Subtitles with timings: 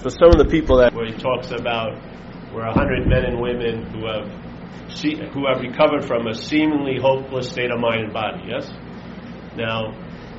[0.00, 1.98] for some of the people that where he talks about
[2.52, 4.28] we're a hundred men and women who have
[5.32, 8.42] who have recovered from a seemingly hopeless state of mind and body.
[8.48, 8.68] Yes.
[9.54, 9.92] Now,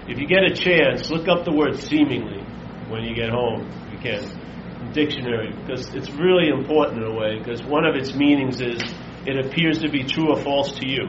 [0.07, 2.41] if you get a chance, look up the word seemingly
[2.89, 3.69] when you get home.
[3.91, 8.59] You can dictionary because it's really important in a way because one of its meanings
[8.59, 8.81] is
[9.27, 11.07] it appears to be true or false to you.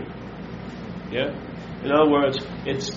[1.10, 1.32] Yeah.
[1.82, 2.90] In other words, it's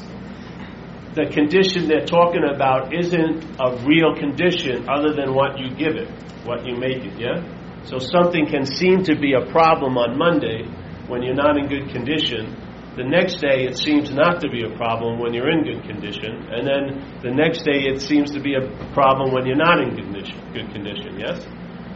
[1.15, 6.09] the condition they're talking about isn't a real condition other than what you give it,
[6.45, 7.45] what you make it, yeah?
[7.85, 10.65] So something can seem to be a problem on Monday
[11.07, 12.55] when you're not in good condition.
[12.95, 16.47] The next day it seems not to be a problem when you're in good condition.
[16.49, 19.95] And then the next day it seems to be a problem when you're not in
[19.95, 21.45] good condition, good condition yes?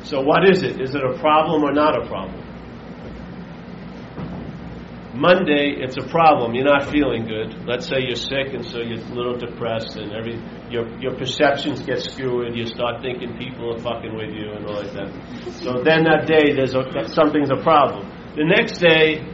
[0.03, 0.81] So what is it?
[0.81, 2.46] Is it a problem or not a problem?
[5.17, 6.53] Monday, it's a problem.
[6.53, 7.65] You're not feeling good.
[7.65, 10.37] Let's say you're sick, and so you're a little depressed, and every
[10.69, 12.55] your your perceptions get skewed.
[12.55, 15.09] You start thinking people are fucking with you and all like that.
[15.65, 18.05] So then that day, there's a, something's a problem.
[18.37, 19.25] The next day,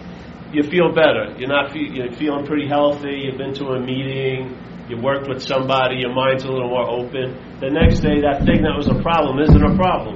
[0.56, 1.36] you feel better.
[1.36, 3.28] You're not fe- you're feeling pretty healthy.
[3.28, 4.56] You've been to a meeting.
[4.88, 6.00] You worked with somebody.
[6.00, 7.60] Your mind's a little more open.
[7.60, 10.16] The next day, that thing that was a problem isn't a problem.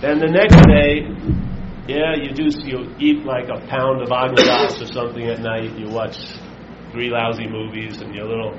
[0.00, 1.04] Then the next day,
[1.86, 2.48] yeah, you do.
[2.64, 5.78] You eat like a pound of Häagen-Dazs or something at night.
[5.78, 6.16] You watch
[6.92, 8.58] three lousy movies, and you're a little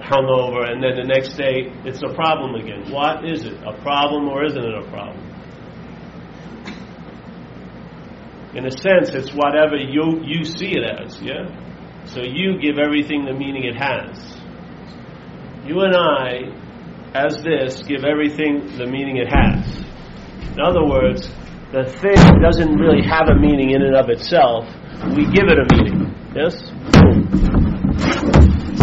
[0.00, 0.70] hungover.
[0.70, 2.90] And then the next day, it's a problem again.
[2.90, 3.54] What is it?
[3.62, 5.20] A problem or isn't it a problem?
[8.54, 11.20] In a sense, it's whatever you you see it as.
[11.20, 11.48] Yeah.
[12.06, 14.36] So you give everything the meaning it has.
[15.66, 16.52] You and I,
[17.14, 19.84] as this, give everything the meaning it has.
[20.52, 21.28] In other words,
[21.74, 24.62] the thing doesn't really have a meaning in and of itself.
[25.10, 26.14] We give it a meaning.
[26.30, 26.54] Yes?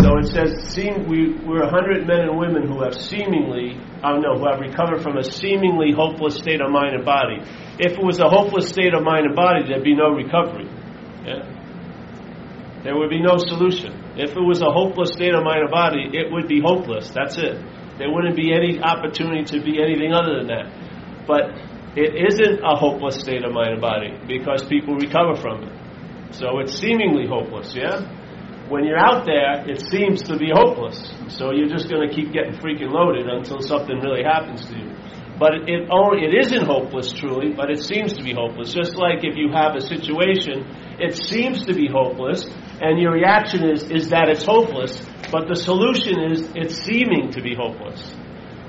[0.04, 4.04] So it says, seem, we, we're a hundred men and women who have seemingly, oh,
[4.04, 7.40] I don't know, who have recovered from a seemingly hopeless state of mind and body.
[7.80, 10.68] If it was a hopeless state of mind and body, there'd be no recovery.
[11.24, 11.48] Yeah?
[12.84, 14.20] There would be no solution.
[14.20, 17.10] If it was a hopeless state of mind and body, it would be hopeless.
[17.16, 17.56] That's it.
[17.98, 20.68] There wouldn't be any opportunity to be anything other than that.
[21.28, 25.74] But it isn't a hopeless state of mind and body because people recover from it.
[26.32, 28.08] So it's seemingly hopeless, yeah?
[28.70, 31.12] When you're out there, it seems to be hopeless.
[31.28, 34.96] So you're just going to keep getting freaking loaded until something really happens to you.
[35.38, 38.72] But it, only, it isn't hopeless truly, but it seems to be hopeless.
[38.72, 40.64] Just like if you have a situation,
[41.00, 42.46] it seems to be hopeless,
[42.80, 45.02] and your reaction is, is that it's hopeless,
[45.32, 48.16] but the solution is it's seeming to be hopeless.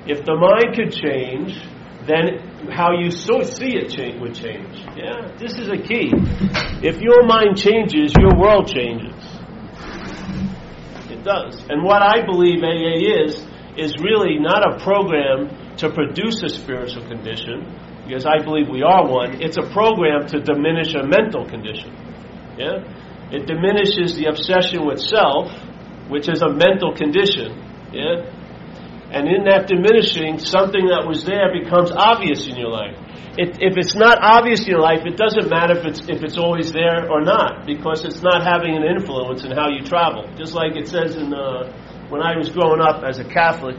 [0.07, 1.63] If the mind could change,
[2.07, 4.85] then how you so see it change, would change.
[4.97, 6.11] Yeah, this is a key.
[6.83, 9.15] If your mind changes, your world changes.
[11.11, 11.63] It does.
[11.69, 13.39] And what I believe AA is
[13.77, 17.71] is really not a program to produce a spiritual condition,
[18.05, 19.41] because I believe we are one.
[19.41, 21.95] It's a program to diminish a mental condition.
[22.59, 22.85] Yeah,
[23.31, 25.51] it diminishes the obsession with self,
[26.09, 27.57] which is a mental condition.
[27.93, 28.42] Yeah
[29.13, 32.97] and in that diminishing, something that was there becomes obvious in your life.
[33.37, 36.37] It, if it's not obvious in your life, it doesn't matter if it's, if it's
[36.37, 40.29] always there or not, because it's not having an influence in how you travel.
[40.37, 41.69] Just like it says in, uh,
[42.09, 43.77] when I was growing up as a Catholic,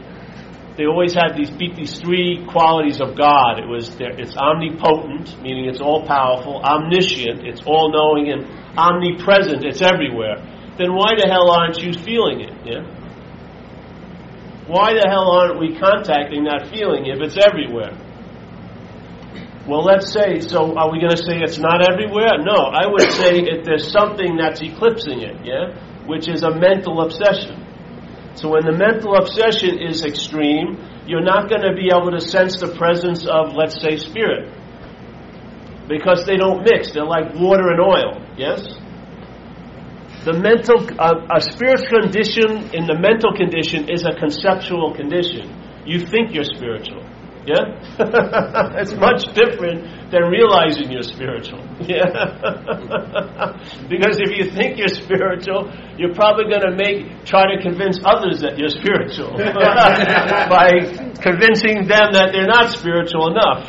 [0.76, 3.62] they always had these these three qualities of God.
[3.62, 8.42] It was there, it's omnipotent, meaning it's all powerful, omniscient, it's all knowing, and
[8.74, 10.42] omnipresent, it's everywhere.
[10.78, 12.54] Then why the hell aren't you feeling it?
[12.66, 12.82] Yeah.
[14.66, 17.92] Why the hell aren't we contacting that feeling if it's everywhere?
[19.68, 22.36] Well, let's say, so are we going to say it's not everywhere?
[22.40, 25.72] No, I would say if there's something that's eclipsing it, yeah?
[26.06, 27.64] Which is a mental obsession.
[28.36, 30.76] So when the mental obsession is extreme,
[31.06, 34.52] you're not going to be able to sense the presence of, let's say, spirit.
[35.88, 36.92] Because they don't mix.
[36.92, 38.64] They're like water and oil, yes?
[40.24, 45.52] The mental, uh, a spiritual condition in the mental condition is a conceptual condition.
[45.84, 47.04] You think you're spiritual.
[47.44, 47.76] Yeah?
[48.80, 51.60] it's much different than realizing you're spiritual.
[51.84, 52.06] Yeah?
[53.90, 58.40] because if you think you're spiritual, you're probably going to make try to convince others
[58.40, 60.80] that you're spiritual by
[61.20, 63.68] convincing them that they're not spiritual enough.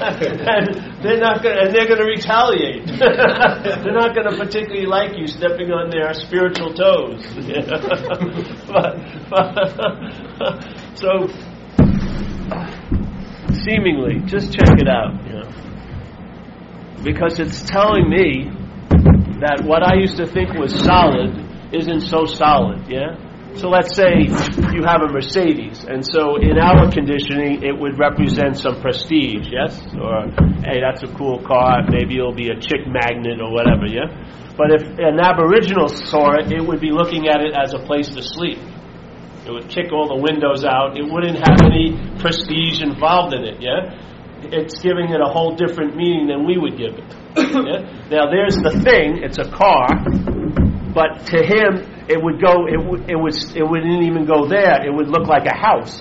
[0.00, 2.86] And they're not going and they're going to retaliate.
[2.98, 7.24] they're not going to particularly like you stepping on their spiritual toes.
[8.66, 8.98] but,
[9.30, 10.64] but,
[10.94, 11.28] so
[13.64, 15.14] seemingly, just check it out.
[15.26, 15.50] You know,
[17.02, 18.50] because it's telling me
[19.40, 21.30] that what I used to think was solid
[21.72, 22.88] isn't so solid.
[22.88, 23.27] Yeah.
[23.58, 24.22] So let's say
[24.70, 29.74] you have a Mercedes, and so in our conditioning, it would represent some prestige, yes?
[29.98, 30.30] Or,
[30.62, 34.14] hey, that's a cool car, maybe it'll be a chick magnet or whatever, yeah?
[34.54, 38.06] But if an Aboriginal saw it, it would be looking at it as a place
[38.14, 38.58] to sleep.
[39.44, 40.96] It would kick all the windows out.
[40.96, 43.90] It wouldn't have any prestige involved in it, yeah?
[44.54, 47.10] It's giving it a whole different meaning than we would give it.
[47.38, 48.06] Yeah?
[48.10, 49.88] Now, there's the thing, it's a car,
[50.98, 51.78] but to him,
[52.10, 54.82] it would go, it, would, it, was, it wouldn't even go there.
[54.82, 55.94] It would look like a house.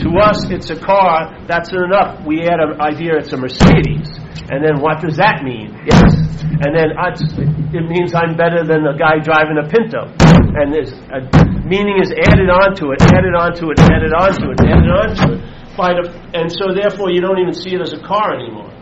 [0.00, 1.44] To us, it's a car.
[1.44, 2.24] That's enough.
[2.24, 4.08] We add an idea it's a Mercedes.
[4.48, 5.76] And then what does that mean?
[5.84, 6.16] Yes.
[6.64, 10.08] And then it means I'm better than the guy driving a Pinto.
[10.56, 11.20] And this uh,
[11.68, 15.76] meaning is added onto it, added onto it, added onto it, added onto it.
[15.76, 18.72] By the, and so therefore you don't even see it as a car anymore.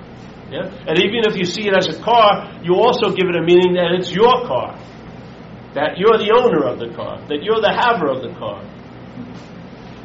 [0.54, 0.70] Yeah?
[0.86, 3.74] And even if you see it as a car, you also give it a meaning
[3.74, 4.78] that it's your car
[5.74, 8.62] that you're the owner of the car, that you're the haver of the car.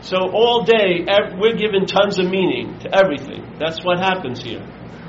[0.01, 1.05] So all day,
[1.35, 3.57] we're given tons of meaning to everything.
[3.59, 4.65] That's what happens here.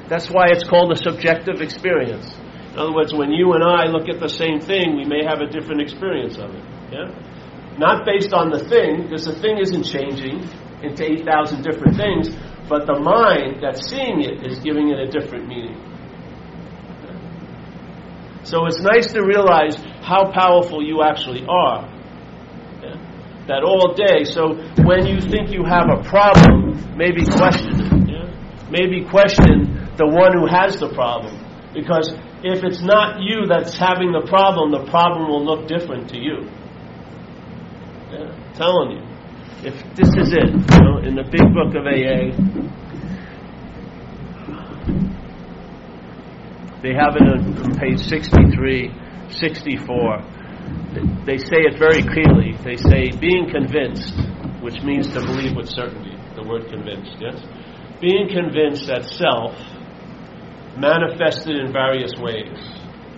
[0.09, 2.35] That's why it's called a subjective experience.
[2.73, 5.41] In other words, when you and I look at the same thing, we may have
[5.41, 6.65] a different experience of it.
[6.91, 7.13] Yeah?
[7.79, 10.43] Not based on the thing, because the thing isn't changing
[10.83, 12.31] into 8,000 different things,
[12.69, 15.77] but the mind that's seeing it is giving it a different meaning.
[18.49, 21.85] So it's nice to realize how powerful you actually are.
[22.81, 22.97] Yeah?
[23.47, 24.25] That all day.
[24.25, 24.57] So
[24.89, 28.09] when you think you have a problem, maybe question it.
[28.09, 28.71] Yeah?
[28.71, 31.37] Maybe question the one who has the problem.
[31.75, 32.09] Because
[32.43, 36.49] if it's not you that's having the problem, the problem will look different to you.
[38.09, 38.33] Yeah?
[38.57, 39.05] telling you.
[39.61, 42.33] If this is it, you know, in the big book of AA,
[46.83, 48.95] they have it on page 63
[49.31, 50.23] 64,
[51.27, 52.57] they say it very clearly.
[52.65, 54.15] They say, being convinced,
[54.63, 57.43] which means to believe with certainty, the word convinced, yes?
[58.01, 59.59] Being convinced that self
[60.79, 62.57] manifested in various ways.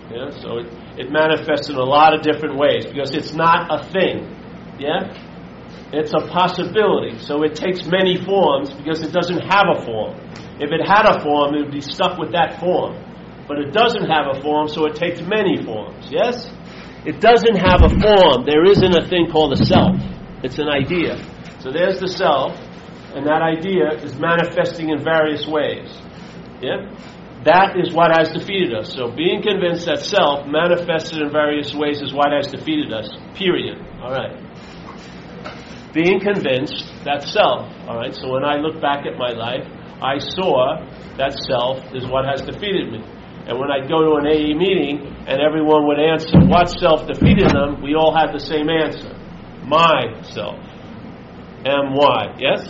[0.09, 0.29] Yeah?
[0.41, 0.67] So it,
[0.97, 4.25] it manifests in a lot of different ways because it's not a thing.
[4.79, 5.13] Yeah?
[5.93, 7.19] It's a possibility.
[7.19, 10.17] So it takes many forms because it doesn't have a form.
[10.59, 12.97] If it had a form, it would be stuck with that form
[13.47, 16.07] but it doesn't have a form, so it takes many forms.
[16.09, 16.51] Yes?
[17.05, 18.45] It doesn't have a form.
[18.45, 19.97] There isn't a thing called a self.
[20.43, 21.17] It's an idea.
[21.59, 22.53] So there's the self,
[23.13, 25.89] and that idea is manifesting in various ways.
[26.61, 26.89] Yeah?
[27.43, 28.93] That is what has defeated us.
[28.93, 33.09] So being convinced that self manifested in various ways is what has defeated us.
[33.33, 33.81] Period.
[33.99, 34.37] All right.
[35.91, 37.65] Being convinced that self.
[37.89, 38.13] All right.
[38.13, 39.65] So when I look back at my life,
[40.01, 40.85] I saw
[41.17, 43.03] that self is what has defeated me.
[43.47, 47.49] And when I'd go to an AA meeting and everyone would answer what self defeated
[47.49, 49.15] them, we all had the same answer
[49.65, 50.59] myself.
[51.65, 52.35] M-Y.
[52.39, 52.65] Yes?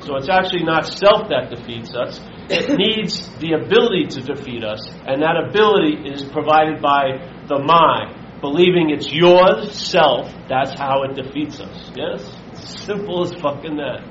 [0.00, 2.20] So it's actually not self that defeats us.
[2.48, 7.18] It needs the ability to defeat us, and that ability is provided by
[7.48, 8.14] the my.
[8.40, 11.90] Believing it's yours, self, that's how it defeats us.
[11.96, 12.37] Yes?
[12.68, 14.04] Simple as fucking that.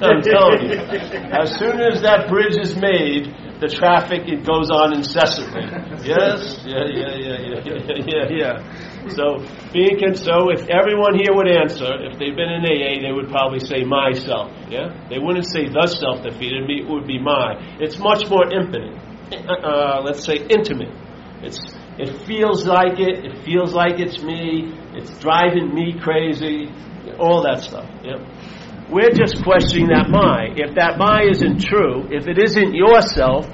[0.00, 0.78] I'm telling you.
[1.34, 5.66] As soon as that bridge is made, the traffic it goes on incessantly.
[6.00, 9.08] Yes, yeah, yeah, yeah, yeah, yeah, yeah, yeah.
[9.12, 13.28] So being so, if everyone here would answer, if they've been in AA, they would
[13.28, 14.52] probably say myself.
[14.70, 16.80] Yeah, they wouldn't say the self defeated me.
[16.80, 17.60] It would be my.
[17.80, 18.96] It's much more intimate.
[19.30, 20.94] Uh, let's say intimate.
[21.42, 21.60] It's
[21.98, 23.24] it feels like it.
[23.24, 24.72] It feels like it's me.
[24.96, 26.72] It's driving me crazy.
[27.20, 27.84] All that stuff.
[28.02, 28.18] Yeah.
[28.90, 30.50] We're just questioning that my.
[30.56, 33.46] If that my isn't true, if it isn't yourself,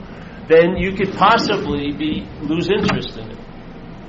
[0.49, 3.38] then you could possibly be lose interest in it.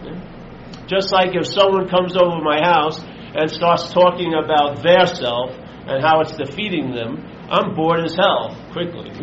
[0.06, 0.86] Yeah?
[0.88, 5.52] Just like if someone comes over my house and starts talking about their self
[5.90, 9.12] and how it's defeating them, I'm bored as hell quickly.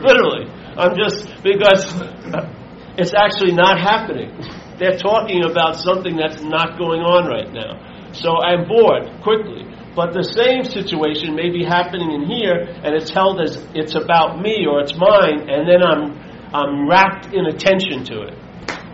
[0.00, 0.48] Literally.
[0.80, 1.92] I'm just because
[2.96, 4.32] it's actually not happening.
[4.78, 7.89] They're talking about something that's not going on right now.
[8.12, 9.66] So I'm bored quickly.
[9.94, 14.40] But the same situation may be happening in here, and it's held as it's about
[14.40, 16.14] me or it's mine, and then I'm,
[16.54, 18.34] I'm wrapped in attention to it.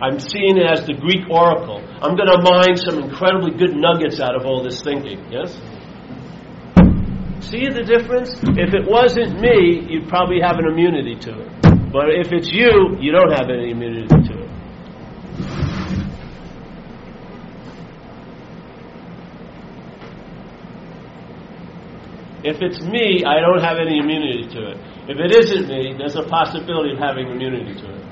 [0.01, 1.81] I'm seeing it as the Greek oracle.
[2.01, 5.25] I'm going to mine some incredibly good nuggets out of all this thinking.
[5.31, 5.53] Yes?
[7.41, 8.33] See the difference?
[8.57, 11.49] If it wasn't me, you'd probably have an immunity to it.
[11.93, 14.49] But if it's you, you don't have any immunity to it.
[22.47, 24.77] If it's me, I don't have any immunity to it.
[25.11, 28.05] If it isn't me, there's a possibility of having immunity to it.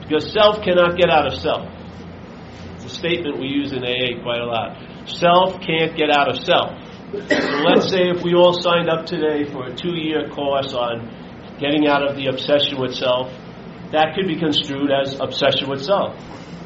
[0.00, 1.68] Because self cannot get out of self.
[2.76, 4.80] It's a statement we use in AA quite a lot.
[5.04, 6.72] Self can't get out of self.
[7.12, 11.04] So let's say if we all signed up today for a two year course on
[11.60, 13.28] getting out of the obsession with self,
[13.92, 16.16] that could be construed as obsession with self.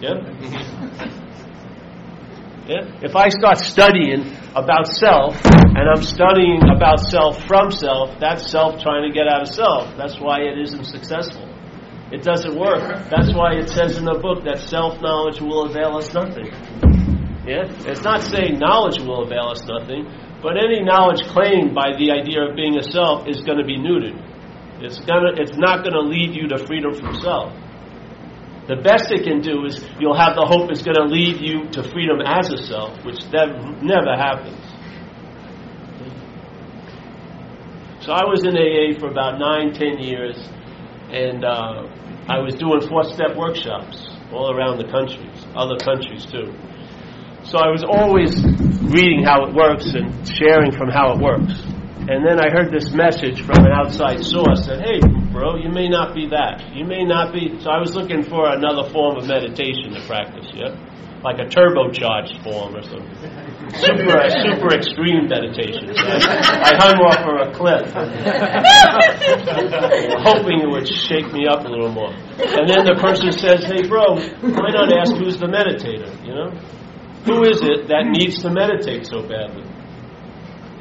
[0.01, 0.15] Yeah?
[2.71, 2.87] Yeah?
[3.03, 8.83] If I start studying about self, and I'm studying about self from self, that's self
[8.83, 9.97] trying to get out of self.
[9.97, 11.47] That's why it isn't successful.
[12.11, 13.07] It doesn't work.
[13.09, 16.51] That's why it says in the book that self knowledge will avail us nothing.
[17.47, 17.71] Yeah?
[17.87, 20.11] It's not saying knowledge will avail us nothing,
[20.43, 23.79] but any knowledge claimed by the idea of being a self is going to be
[23.79, 24.19] neutered.
[24.83, 27.53] It's, gonna, it's not going to lead you to freedom from self.
[28.71, 31.67] The best it can do is you'll have the hope it's going to lead you
[31.75, 34.63] to freedom as a self, which nev- never happens.
[38.07, 40.39] So I was in AA for about nine, ten years,
[41.11, 41.91] and uh,
[42.31, 46.55] I was doing four-step workshops all around the countries, other countries too.
[47.43, 48.39] So I was always
[48.87, 51.59] reading how it works and sharing from how it works.
[52.09, 55.89] And then I heard this message from an outside source that, hey, bro, you may
[55.89, 56.65] not be that.
[56.75, 57.61] You may not be.
[57.61, 60.75] So I was looking for another form of meditation to practice, yeah?
[61.23, 63.15] Like a turbocharged form or something.
[63.77, 65.93] Super, super extreme meditation.
[65.93, 66.17] So I,
[66.65, 67.93] I hung off of a cliff,
[70.25, 72.11] hoping it would shake me up a little more.
[72.41, 76.51] And then the person says, hey, bro, why not ask who's the meditator, you know?
[77.29, 79.69] Who is it that needs to meditate so badly?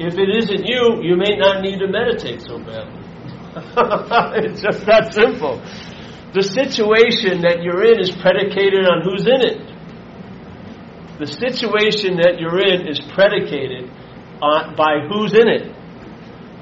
[0.00, 3.04] If it isn't you, you may not need to meditate so badly.
[4.40, 5.60] it's just that simple.
[6.32, 9.60] The situation that you're in is predicated on who's in it.
[11.20, 13.92] The situation that you're in is predicated
[14.40, 15.68] on, by who's in it.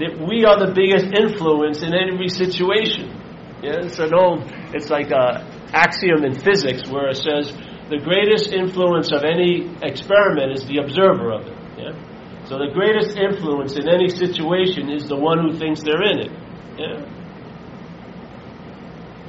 [0.02, 3.14] That we are the biggest influence in every situation.
[3.62, 7.54] Yeah, it's an old, it's like a axiom in physics where it says
[7.87, 11.57] the greatest influence of any experiment is the observer of it.
[12.49, 16.33] So the greatest influence in any situation is the one who thinks they're in it.
[16.78, 17.05] Yeah?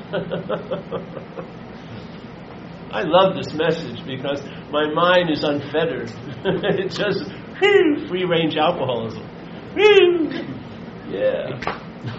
[2.92, 6.10] I love this message because my mind is unfettered.
[6.80, 9.28] it's just free range alcoholism.
[11.10, 11.60] yeah.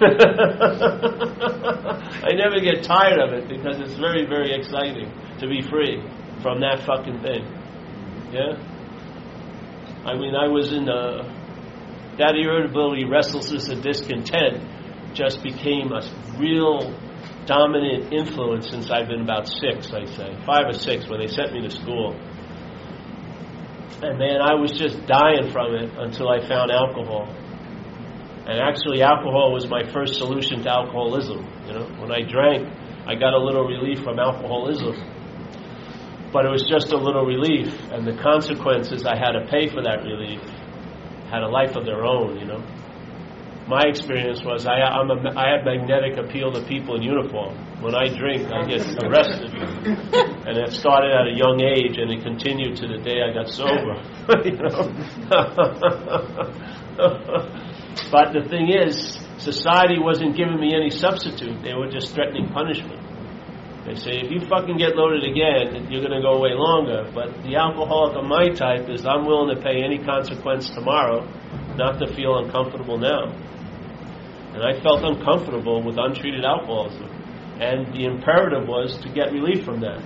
[2.22, 6.02] I never get tired of it because it's very, very exciting to be free
[6.42, 7.46] from that fucking thing.
[8.32, 8.58] Yeah?
[10.04, 11.22] I mean, I was in uh,
[12.16, 14.64] that irritability, restlessness, and discontent
[15.14, 16.00] just became a
[16.38, 16.96] real
[17.44, 20.36] dominant influence since I've been about six, I'd say.
[20.46, 22.14] Five or six when they sent me to school.
[24.02, 27.28] And man, I was just dying from it until I found alcohol.
[28.46, 31.44] And actually, alcohol was my first solution to alcoholism.
[31.66, 32.66] You know, when I drank,
[33.06, 34.96] I got a little relief from alcoholism
[36.32, 39.82] but it was just a little relief, and the consequences I had to pay for
[39.82, 40.40] that relief
[41.30, 42.62] had a life of their own, you know.
[43.66, 47.54] My experience was I, I'm a, I have magnetic appeal to people in uniform.
[47.80, 49.54] When I drink, I get arrested.
[49.54, 53.48] and it started at a young age, and it continued to the day I got
[53.48, 54.02] sober.
[54.44, 54.90] you know?
[58.10, 61.62] but the thing is, society wasn't giving me any substitute.
[61.62, 63.00] They were just threatening punishment.
[63.86, 67.10] They say if you fucking get loaded again, you're going to go away longer.
[67.14, 71.24] But the alcoholic of my type is I'm willing to pay any consequence tomorrow,
[71.76, 73.32] not to feel uncomfortable now.
[74.52, 77.08] And I felt uncomfortable with untreated alcoholism,
[77.60, 80.02] and the imperative was to get relief from that.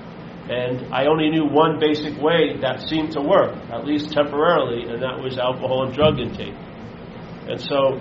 [0.49, 5.02] And I only knew one basic way that seemed to work, at least temporarily, and
[5.02, 6.54] that was alcohol and drug intake.
[7.49, 8.00] And so,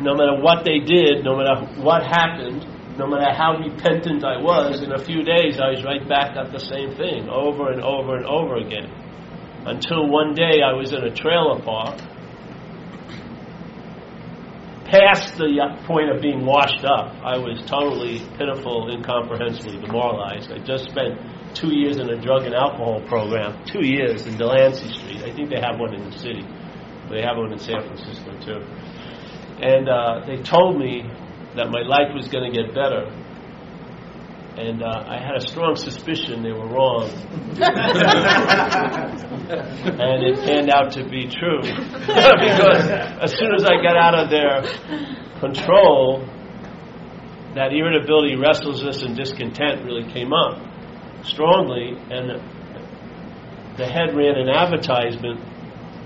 [0.00, 2.66] no matter what they did, no matter what happened,
[2.98, 6.52] no matter how repentant I was, in a few days I was right back at
[6.52, 8.90] the same thing, over and over and over again.
[9.66, 11.98] Until one day I was in a trailer park,
[14.86, 17.12] past the point of being washed up.
[17.22, 20.52] I was totally pitiful, incomprehensibly demoralized.
[20.52, 21.18] I just spent
[21.54, 25.22] two years in a drug and alcohol program, two years in Delancey Street.
[25.22, 26.46] I think they have one in the city,
[27.10, 28.60] they have one in San Francisco too.
[29.58, 31.10] And uh, they told me
[31.56, 33.06] that my life was going to get better.
[34.56, 37.10] And uh, I had a strong suspicion they were wrong.
[40.00, 41.60] and it turned out to be true.
[41.60, 42.88] because
[43.20, 44.62] as soon as I got out of their
[45.40, 46.24] control,
[47.54, 50.58] that irritability, restlessness, and discontent really came up
[51.22, 51.92] strongly.
[52.10, 52.40] And
[53.76, 55.40] the head ran an advertisement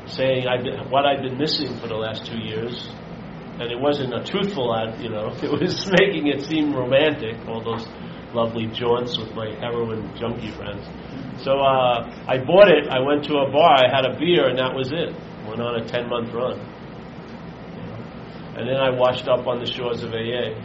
[0.06, 2.88] saying I've been, what I've been missing for the last two years
[3.60, 5.28] and it wasn't a truthful ad, you know.
[5.42, 7.86] It was making it seem romantic, all those
[8.32, 10.88] lovely jaunts with my heroin junkie friends.
[11.44, 12.88] So uh, I bought it.
[12.88, 13.84] I went to a bar.
[13.84, 15.12] I had a beer, and that was it.
[15.46, 16.58] Went on a 10 month run.
[18.56, 20.56] And then I washed up on the shores of AA.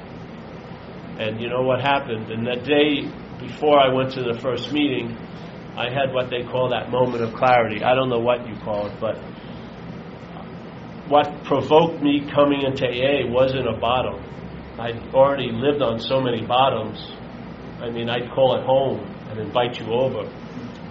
[1.20, 2.32] And you know what happened?
[2.32, 5.16] And that day before I went to the first meeting,
[5.76, 7.84] I had what they call that moment of clarity.
[7.84, 9.16] I don't know what you call it, but
[11.08, 14.24] what provoked me coming into AA wasn't a bottom.
[14.80, 17.00] I'd already lived on so many bottoms.
[17.80, 20.24] I mean, I'd call it home and invite you over.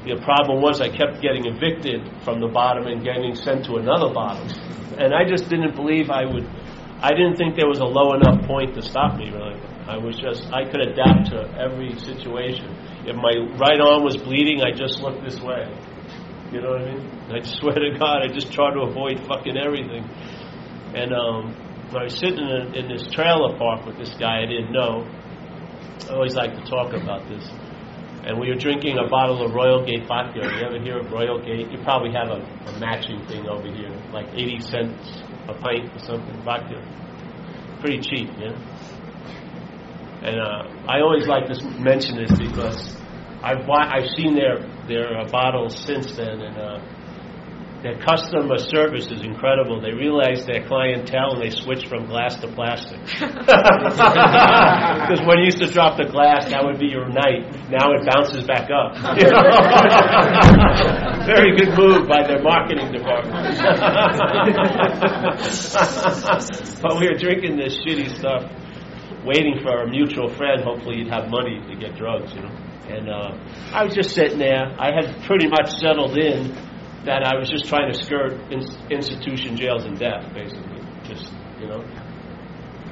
[0.04, 4.12] The problem was I kept getting evicted from the bottom and getting sent to another
[4.12, 4.46] bottom.
[4.98, 6.46] And I just didn't believe I would,
[7.00, 9.60] I didn't think there was a low enough point to stop me, really.
[9.88, 12.70] I was just, I could adapt to every situation.
[13.04, 15.68] If my right arm was bleeding, I just looked this way.
[16.54, 17.10] You know what I mean?
[17.34, 20.04] I swear to God, I just try to avoid fucking everything.
[20.94, 21.56] And um,
[21.90, 25.02] I was sitting in, in this trailer park with this guy I didn't know.
[26.08, 27.44] I always like to talk about this.
[28.22, 30.40] And we were drinking a bottle of Royal Gate vodka.
[30.46, 31.72] You ever hear of Royal Gate?
[31.72, 35.98] You probably have a, a matching thing over here, like 80 cents a pint or
[35.98, 36.80] something, vodka.
[37.80, 38.54] Pretty cheap, yeah?
[40.22, 42.96] And uh, I always like to mention this because
[43.42, 44.56] I've, I've seen their,
[44.88, 46.78] their uh, bottles since then, and uh,
[47.84, 49.78] their customer service is incredible.
[49.78, 52.98] They realize their clientele and they switch from glass to plastic.
[53.04, 53.20] Because
[55.28, 57.44] when you used to drop the glass, that would be your night.
[57.68, 58.96] Now it bounces back up.
[61.28, 63.36] Very good move by their marketing department.
[66.80, 68.48] but we were drinking this shitty stuff,
[69.24, 70.62] waiting for a mutual friend.
[70.62, 72.54] Hopefully, you'd have money to get drugs, you know.
[72.88, 73.32] And uh,
[73.72, 74.76] I was just sitting there.
[74.78, 76.52] I had pretty much settled in
[77.04, 80.80] that I was just trying to skirt in, institution jails and death, basically.
[81.04, 81.84] Just, you know.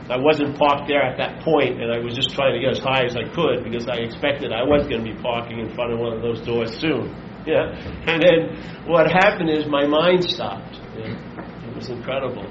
[0.09, 2.81] I wasn't parked there at that point, and I was just trying to get as
[2.81, 5.93] high as I could because I expected I was going to be parking in front
[5.93, 7.15] of one of those doors soon.
[7.45, 7.75] Yeah.
[8.07, 10.79] And then what happened is my mind stopped.
[10.97, 11.67] Yeah.
[11.67, 12.45] It was incredible.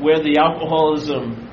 [0.00, 1.43] Where the alcoholism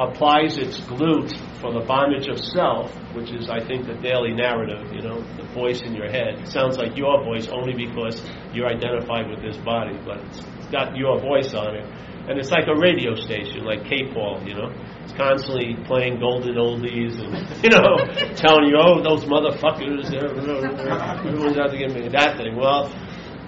[0.00, 1.28] applies its glue
[1.60, 5.44] for the bondage of self, which is, I think, the daily narrative, you know, the
[5.52, 6.40] voice in your head.
[6.40, 8.16] It sounds like your voice only because
[8.54, 10.40] you're identified with this body, but it's
[10.72, 11.84] got your voice on it.
[12.30, 14.72] And it's like a radio station, like K-Paul, you know.
[15.04, 18.00] It's constantly playing golden oldies and, you know,
[18.40, 22.56] telling you, oh, those motherfuckers, everyone's out to get me that thing.
[22.56, 22.88] Well,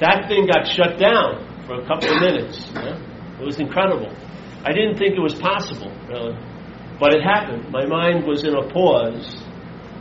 [0.01, 2.69] that thing got shut down for a couple of minutes.
[2.75, 3.01] Yeah?
[3.41, 4.13] It was incredible.
[4.65, 6.39] I didn't think it was possible, really.
[7.01, 7.71] But it happened.
[7.71, 9.43] My mind was in a pause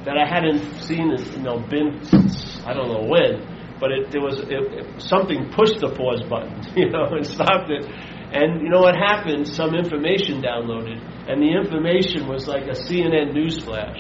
[0.06, 3.47] that I hadn't seen, you know, been since I don't know when.
[3.80, 7.69] But it, there was it, it, something pushed the pause button, you know, and stopped
[7.69, 7.89] it.
[8.32, 9.47] And you know what happened?
[9.47, 13.97] Some information downloaded, and the information was like a CNN news flash.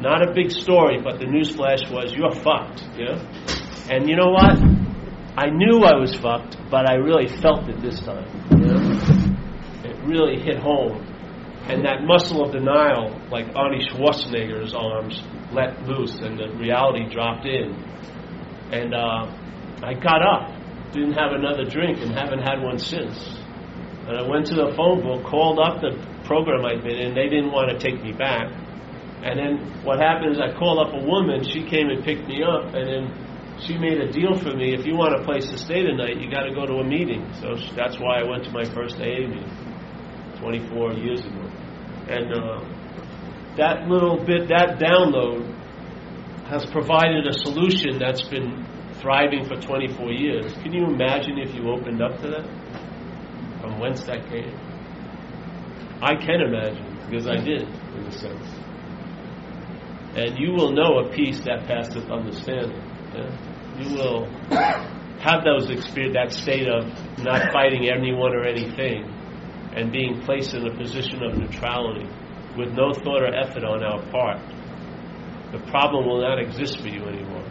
[0.00, 3.22] Not a big story, but the news flash was you're fucked, you know.
[3.88, 4.58] And you know what?
[5.36, 8.26] I knew I was fucked, but I really felt it this time.
[8.50, 8.83] You know?
[10.06, 11.14] Really hit home
[11.66, 17.46] and that muscle of denial, like Arnie Schwarzenegger's arms, let loose, and the reality dropped
[17.46, 17.72] in.
[18.70, 19.32] And uh,
[19.82, 20.52] I got up,
[20.92, 23.16] didn't have another drink, and haven't had one since.
[24.04, 27.14] And I went to the phone book, called up the program I'd been in.
[27.14, 28.52] They didn't want to take me back.
[29.24, 31.48] And then what happened is I called up a woman.
[31.48, 34.74] She came and picked me up, and then she made a deal for me.
[34.74, 37.24] If you want a place to stay tonight, you got to go to a meeting.
[37.40, 39.63] So that's why I went to my first AA meeting
[40.44, 41.48] 24 years ago.
[42.06, 42.60] And uh,
[43.56, 45.48] that little bit, that download,
[46.48, 48.66] has provided a solution that's been
[49.00, 50.52] thriving for 24 years.
[50.62, 52.44] Can you imagine if you opened up to that?
[53.62, 54.52] From whence that came?
[56.02, 58.46] I can imagine, because I did, in a sense.
[60.16, 62.82] And you will know a peace that passeth understanding.
[63.14, 63.80] Yeah?
[63.80, 64.26] You will
[65.20, 66.84] have those experience, that state of
[67.24, 69.13] not fighting anyone or anything,
[69.74, 72.08] and being placed in a position of neutrality
[72.56, 74.40] with no thought or effort on our part,
[75.52, 77.44] the problem will not exist for you anymore.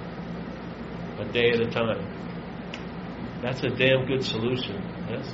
[1.20, 2.04] A day at a time.
[3.42, 5.28] That's a damn good solution, yes?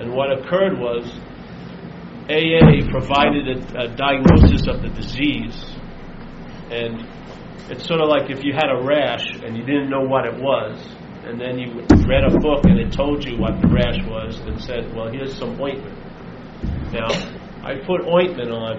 [0.00, 1.10] And what occurred was
[2.28, 5.56] AA provided a, a diagnosis of the disease.
[6.70, 7.06] And
[7.70, 10.34] it's sort of like if you had a rash and you didn't know what it
[10.34, 10.76] was,
[11.26, 14.62] and then you read a book and it told you what the rash was and
[14.62, 15.98] said, well, here's some ointment.
[16.92, 17.10] Now,
[17.66, 18.78] I put ointment on,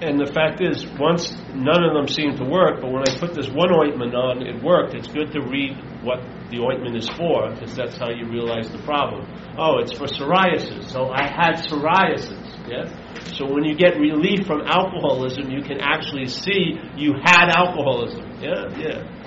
[0.00, 3.34] and the fact is, once none of them seemed to work, but when I put
[3.34, 4.94] this one ointment on, it worked.
[4.94, 8.80] It's good to read what the ointment is for, because that's how you realize the
[8.82, 9.28] problem.
[9.56, 10.90] Oh, it's for psoriasis.
[10.90, 12.88] So I had psoriasis, yes?
[13.36, 18.40] So when you get relief from alcoholism, you can actually see you had alcoholism.
[18.40, 19.23] Yeah, yeah.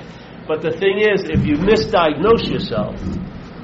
[0.48, 2.96] But the thing is, if you misdiagnose yourself,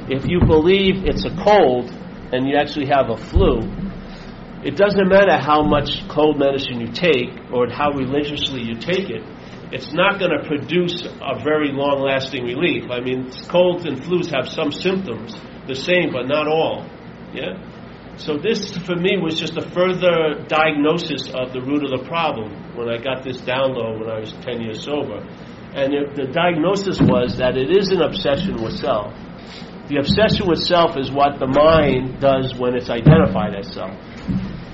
[0.10, 1.90] if you believe it's a cold
[2.34, 3.62] and you actually have a flu,
[4.64, 9.24] it doesn't matter how much cold medicine you take or how religiously you take it,
[9.72, 12.92] it's not going to produce a very long lasting relief.
[12.92, 15.34] I mean, colds and flus have some symptoms,
[15.68, 16.86] the same, but not all.
[17.34, 17.58] Yeah?
[18.18, 22.54] So this, for me, was just a further diagnosis of the root of the problem
[22.76, 25.26] when I got this download when I was 10 years sober.
[25.74, 29.14] And it, the diagnosis was that it is an obsession with self.
[29.90, 33.98] The obsession with self is what the mind does when it's identified as self.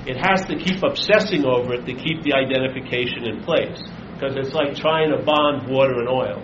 [0.06, 3.80] It has to keep obsessing over it to keep the identification in place.
[4.14, 6.44] Because it's like trying to bond water and oil,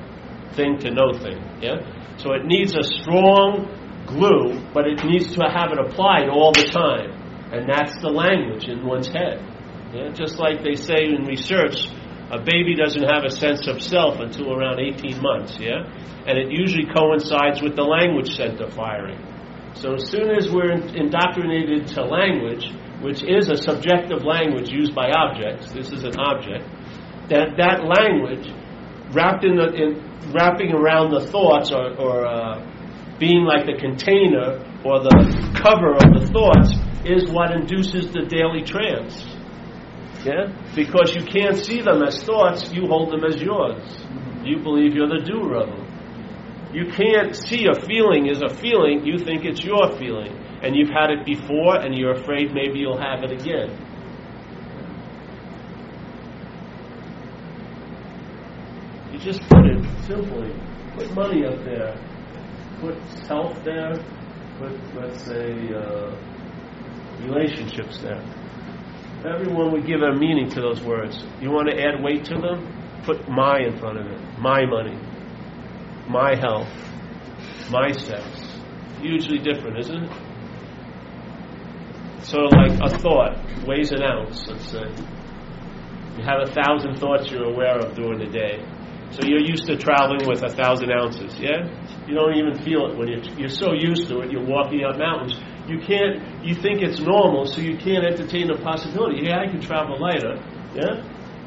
[0.54, 1.44] thing to no thing.
[1.60, 1.84] Yeah?
[2.18, 3.68] So it needs a strong
[4.08, 7.12] glue, but it needs to have it applied all the time.
[7.52, 9.44] And that's the language in one's head.
[9.94, 10.10] Yeah?
[10.16, 11.88] Just like they say in research,
[12.36, 15.88] a baby doesn't have a sense of self until around 18 months, yeah?
[16.28, 19.24] And it usually coincides with the language center firing.
[19.76, 22.72] So as soon as we're indoctrinated to language,
[23.02, 26.68] which is a subjective language used by objects, this is an object,
[27.30, 28.52] that, that language
[29.14, 32.60] wrapped in the, in, wrapping around the thoughts or, or uh,
[33.20, 35.16] being like the container or the
[35.56, 36.74] cover of the thoughts
[37.06, 39.35] is what induces the daily trance.
[40.26, 40.52] Yeah?
[40.76, 43.84] Because you can't see them as thoughts, you hold them as yours.
[44.44, 46.74] You believe you're the doer of them.
[46.74, 50.34] You can't see a feeling as a feeling, you think it's your feeling.
[50.62, 53.70] And you've had it before, and you're afraid maybe you'll have it again.
[59.14, 60.52] You just put it simply.
[60.98, 61.96] Put money up there
[62.86, 63.94] put health there,
[64.60, 66.16] put, let's say, uh,
[67.22, 68.22] relationships there.
[69.26, 71.26] Everyone would give a meaning to those words.
[71.42, 73.02] You want to add weight to them?
[73.06, 74.20] Put my in front of it.
[74.40, 74.98] My money.
[76.08, 76.70] My health.
[77.72, 78.24] My sex.
[79.02, 80.12] Hugely different, isn't it?
[82.22, 84.94] Sort of like a thought weighs an ounce, let's say.
[86.18, 88.64] You have a thousand thoughts you're aware of during the day.
[89.10, 91.66] So you're used to traveling with a thousand ounces, yeah?
[92.08, 94.98] You don't even feel it when you're, you're so used to it, you're walking up
[94.98, 95.36] mountains.
[95.68, 99.26] You can't, you think it's normal, so you can't entertain the possibility.
[99.26, 100.38] Yeah, I can travel lighter,
[100.76, 101.02] yeah?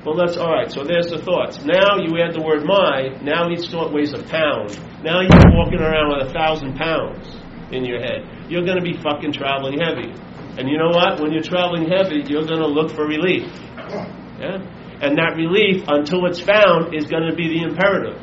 [0.05, 0.71] Well, that's all right.
[0.71, 1.65] So there's the thoughts.
[1.65, 3.19] Now you add the word my.
[3.23, 4.79] Now each thought weighs a pound.
[5.03, 7.27] Now you're walking around with a thousand pounds
[7.71, 8.25] in your head.
[8.49, 10.15] You're going to be fucking traveling heavy.
[10.57, 11.21] And you know what?
[11.21, 13.47] When you're traveling heavy, you're going to look for relief.
[14.39, 14.59] Yeah?
[15.03, 18.19] And that relief, until it's found, is going to be the imperative.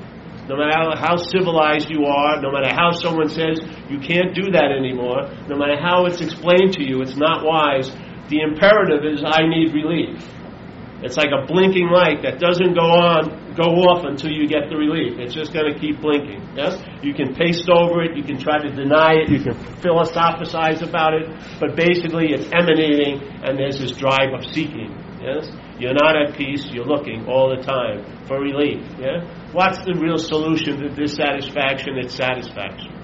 [0.47, 4.69] No matter how civilized you are, no matter how someone says you can't do that
[4.69, 7.89] anymore, no matter how it's explained to you, it's not wise.
[8.29, 10.21] The imperative is I need relief.
[11.01, 14.77] It's like a blinking light that doesn't go on, go off until you get the
[14.77, 15.19] relief.
[15.19, 16.55] It's just going to keep blinking.
[16.55, 16.81] Yes?
[17.03, 21.13] You can paste over it, you can try to deny it, you can philosophize about
[21.13, 21.27] it,
[21.59, 24.93] but basically it's emanating and there's this drive of seeking.
[25.21, 25.49] Yes?
[25.77, 28.83] You're not at peace, you're looking all the time for relief.
[28.97, 29.27] Yeah?
[29.51, 31.97] What's the real solution to dissatisfaction?
[31.97, 32.95] It's satisfaction.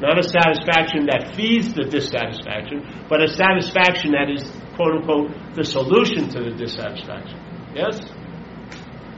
[0.00, 4.44] Not a satisfaction that feeds the dissatisfaction, but a satisfaction that is,
[4.76, 7.40] quote unquote, the solution to the dissatisfaction.
[7.72, 8.00] Yes?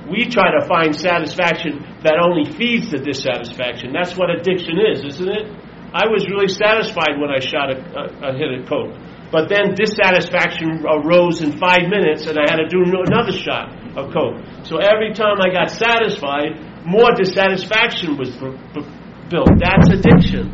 [0.07, 3.93] We try to find satisfaction that only feeds the dissatisfaction.
[3.93, 5.51] That's what addiction is, isn't it?
[5.93, 8.95] I was really satisfied when I shot a, a, a hit of coke.
[9.31, 14.12] But then dissatisfaction arose in five minutes, and I had to do another shot of
[14.12, 14.41] coke.
[14.64, 18.88] So every time I got satisfied, more dissatisfaction was b- b-
[19.29, 19.53] built.
[19.61, 20.49] That's addiction.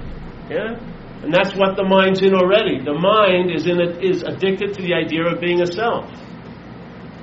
[0.50, 0.74] Yeah,
[1.22, 2.82] and that's what the mind's in already.
[2.82, 6.10] The mind is in a, is addicted to the idea of being a self.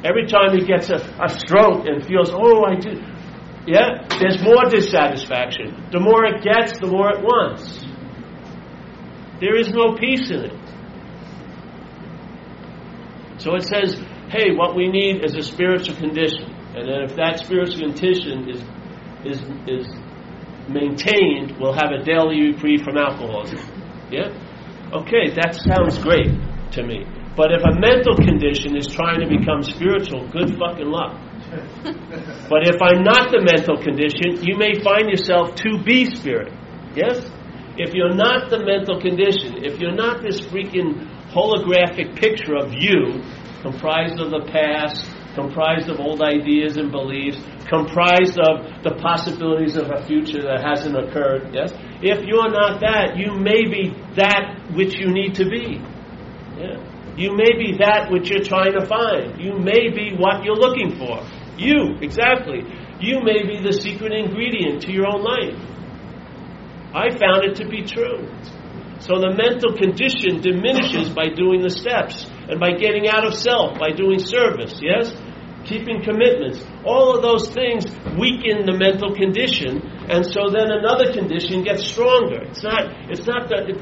[0.03, 2.97] Every time he gets a, a stroke and feels, oh, I did,
[3.67, 5.89] yeah, there's more dissatisfaction.
[5.91, 7.85] The more it gets, the more it wants.
[9.39, 10.57] There is no peace in it.
[13.41, 13.97] So it says,
[14.29, 16.53] hey, what we need is a spiritual condition.
[16.77, 18.61] And then if that spiritual condition is,
[19.25, 19.87] is, is
[20.69, 23.59] maintained, we'll have a daily reprieve from alcoholism.
[24.11, 24.29] Yeah?
[24.93, 26.29] Okay, that sounds great
[26.77, 27.03] to me.
[27.35, 31.17] But if a mental condition is trying to become spiritual, good fucking luck.
[32.45, 36.53] but if I'm not the mental condition, you may find yourself to be spirit.
[36.93, 37.25] Yes?
[37.77, 43.23] If you're not the mental condition, if you're not this freaking holographic picture of you,
[43.61, 49.89] comprised of the past, comprised of old ideas and beliefs, comprised of the possibilities of
[49.89, 51.53] a future that hasn't occurred.
[51.53, 51.71] Yes?
[52.01, 55.79] If you're not that, you may be that which you need to be.
[56.57, 56.83] Yeah.
[57.15, 59.39] You may be that which you're trying to find.
[59.39, 61.23] You may be what you're looking for.
[61.57, 62.63] You, exactly.
[62.99, 65.59] You may be the secret ingredient to your own life.
[66.93, 68.27] I found it to be true.
[69.01, 73.79] So the mental condition diminishes by doing the steps and by getting out of self,
[73.81, 75.09] by doing service, yes?
[75.65, 76.61] Keeping commitments.
[76.85, 82.45] All of those things weaken the mental condition, and so then another condition gets stronger.
[82.45, 83.77] It's not, it's not that, it,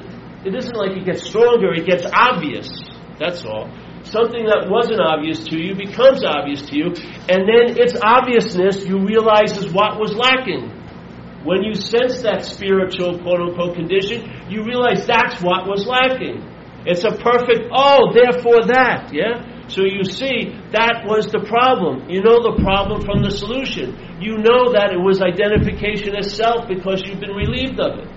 [0.48, 2.72] it isn't like it gets stronger, it gets obvious.
[3.20, 3.68] That's all.
[4.08, 6.88] Something that wasn't obvious to you becomes obvious to you,
[7.28, 10.79] and then its obviousness you realize is what was lacking.
[11.44, 16.44] When you sense that spiritual quote unquote condition, you realize that's what was lacking.
[16.86, 19.68] It's a perfect, oh, therefore that, yeah?
[19.70, 22.10] So you see, that was the problem.
[22.10, 23.94] You know the problem from the solution.
[24.20, 28.10] You know that it was identification as self because you've been relieved of it.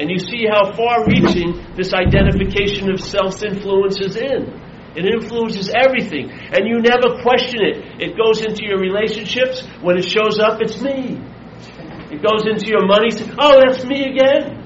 [0.00, 4.67] And you see how far reaching this identification of self influences in.
[4.98, 6.30] It influences everything.
[6.30, 8.02] And you never question it.
[8.02, 9.62] It goes into your relationships.
[9.80, 11.22] When it shows up, it's me.
[12.10, 13.14] It goes into your money.
[13.38, 14.58] Oh, that's me again.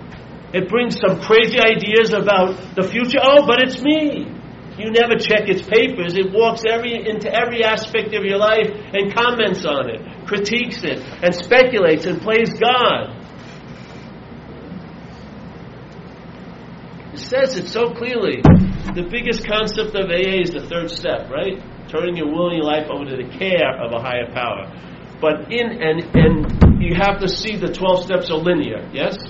[0.54, 3.20] It brings some crazy ideas about the future.
[3.20, 4.24] Oh, but it's me.
[4.78, 6.16] You never check its papers.
[6.16, 10.98] It walks every, into every aspect of your life and comments on it, critiques it,
[11.22, 13.20] and speculates and plays God.
[17.12, 18.40] It says it so clearly.
[18.40, 21.60] The biggest concept of AA is the third step, right?
[21.92, 24.72] Turning your will and your life over to the care of a higher power.
[25.20, 29.20] But in and and you have to see the twelve steps are linear, yes?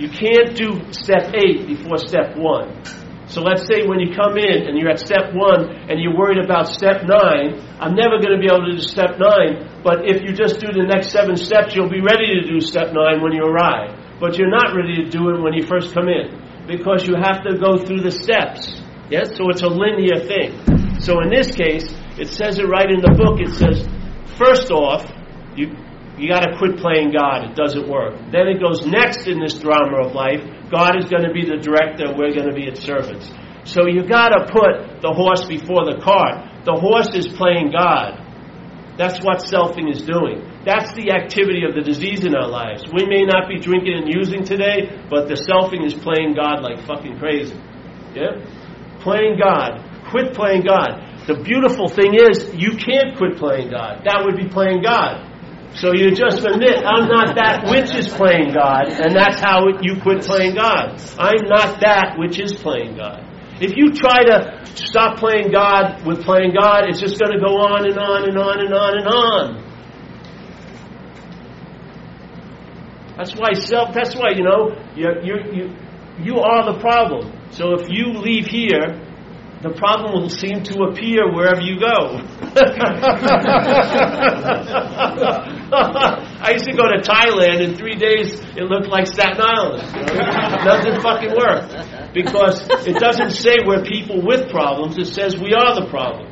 [0.00, 2.80] You can't do step eight before step one.
[3.28, 6.40] So let's say when you come in and you're at step one and you're worried
[6.40, 10.24] about step nine, I'm never going to be able to do step nine, but if
[10.24, 13.36] you just do the next seven steps, you'll be ready to do step nine when
[13.36, 14.00] you arrive.
[14.18, 17.44] But you're not ready to do it when you first come in because you have
[17.44, 18.80] to go through the steps.
[19.10, 19.36] Yes?
[19.36, 21.00] So it's a linear thing.
[21.00, 21.84] So in this case,
[22.18, 23.40] it says it right in the book.
[23.40, 23.84] It says,
[24.38, 25.04] first off,
[25.56, 25.76] you,
[26.16, 27.50] you got to quit playing God.
[27.50, 28.16] It doesn't work.
[28.32, 30.40] Then it goes next in this drama of life.
[30.70, 32.14] God is going to be the director.
[32.16, 33.30] We're going to be its servants.
[33.64, 36.64] So you got to put the horse before the cart.
[36.64, 38.23] The horse is playing God.
[38.96, 40.46] That's what selfing is doing.
[40.64, 42.84] That's the activity of the disease in our lives.
[42.92, 46.86] We may not be drinking and using today, but the selfing is playing God like
[46.86, 47.58] fucking crazy.
[48.14, 48.38] Yeah?
[49.00, 49.82] Playing God.
[50.10, 51.26] Quit playing God.
[51.26, 54.04] The beautiful thing is, you can't quit playing God.
[54.04, 55.30] That would be playing God.
[55.74, 60.00] So you just admit, I'm not that which is playing God, and that's how you
[60.00, 61.02] quit playing God.
[61.18, 63.23] I'm not that which is playing God.
[63.60, 67.54] If you try to stop playing God with playing God, it's just going to go
[67.56, 69.64] on and on and on and on and on.
[73.16, 73.94] That's why self.
[73.94, 75.76] That's why you know you you you
[76.18, 77.32] you are the problem.
[77.50, 79.00] So if you leave here,
[79.64, 82.20] the problem will seem to appear wherever you go.
[86.44, 88.44] I used to go to Thailand in three days.
[88.60, 89.88] It looked like Staten Island.
[89.88, 90.04] Know?
[90.68, 94.98] Doesn't fucking work because it doesn't say we're people with problems.
[94.98, 96.28] It says we are the problem.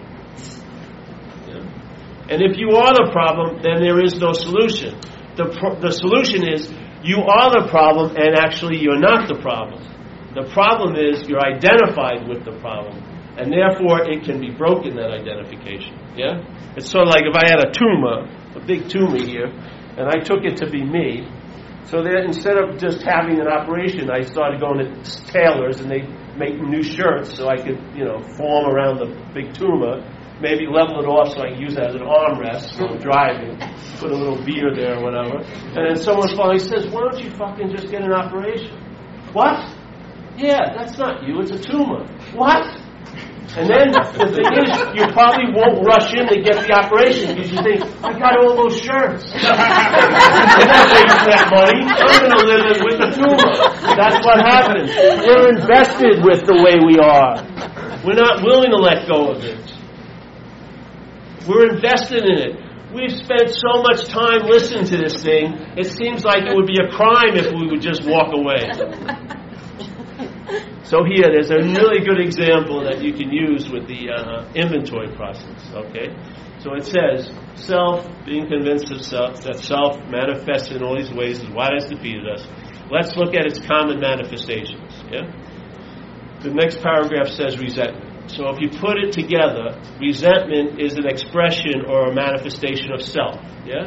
[2.28, 5.00] And if you are the problem, then there is no solution.
[5.36, 6.70] The, pro- the solution is
[7.02, 9.82] you are the problem and actually you're not the problem.
[10.34, 15.10] The problem is you're identified with the problem and therefore it can be broken, that
[15.10, 15.98] identification.
[16.16, 16.44] Yeah?
[16.76, 20.18] It's sort of like if I had a tumor, a big tumor here, and I
[20.20, 21.28] took it to be me,
[21.84, 26.02] so that instead of just having an operation, I started going to tailors and they
[26.36, 30.00] make new shirts so I could, you know, form around the big tumor
[30.42, 33.56] maybe level it off so I can use it as an armrest while driving,
[34.02, 35.38] put a little beer there or whatever.
[35.38, 38.74] And then someone finally says, why don't you fucking just get an operation?
[39.32, 39.70] What?
[40.36, 42.04] Yeah, that's not you, it's a tumor.
[42.34, 42.81] What?
[43.52, 47.52] And then the thing is, you probably won't rush in to get the operation because
[47.52, 49.28] you think, I got all those shirts.
[49.28, 51.84] I'm not wasting that money.
[51.84, 53.52] I'm going to live with the tumor.
[53.92, 54.88] That's what happens.
[54.96, 57.44] We're invested with the way we are.
[58.00, 59.60] We're not willing to let go of it.
[61.46, 62.56] We're invested in it.
[62.94, 66.76] We've spent so much time listening to this thing, it seems like it would be
[66.80, 68.68] a crime if we would just walk away.
[70.84, 75.14] So here, there's a really good example that you can use with the uh, inventory
[75.14, 75.62] process.
[75.72, 76.10] Okay,
[76.58, 81.40] so it says self, being convinced of self, that self manifests in all these ways
[81.42, 82.46] is what has defeated us.
[82.90, 84.92] Let's look at its common manifestations.
[85.10, 85.30] Yeah.
[86.42, 88.30] The next paragraph says resentment.
[88.30, 93.38] So if you put it together, resentment is an expression or a manifestation of self.
[93.64, 93.86] Yeah?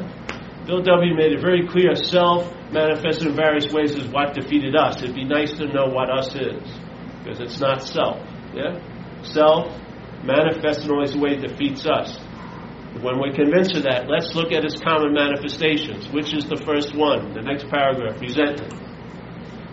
[0.65, 1.15] Bill W.
[1.15, 5.01] made it very clear self manifested in various ways is what defeated us.
[5.03, 6.63] It'd be nice to know what us is.
[7.25, 8.21] Because it's not self.
[8.53, 8.77] Yeah?
[9.23, 9.73] Self
[10.23, 12.17] manifests in always the way it defeats us.
[13.01, 16.07] When we're convinced of that, let's look at its common manifestations.
[16.09, 17.33] Which is the first one?
[17.33, 18.73] The next paragraph, resentment.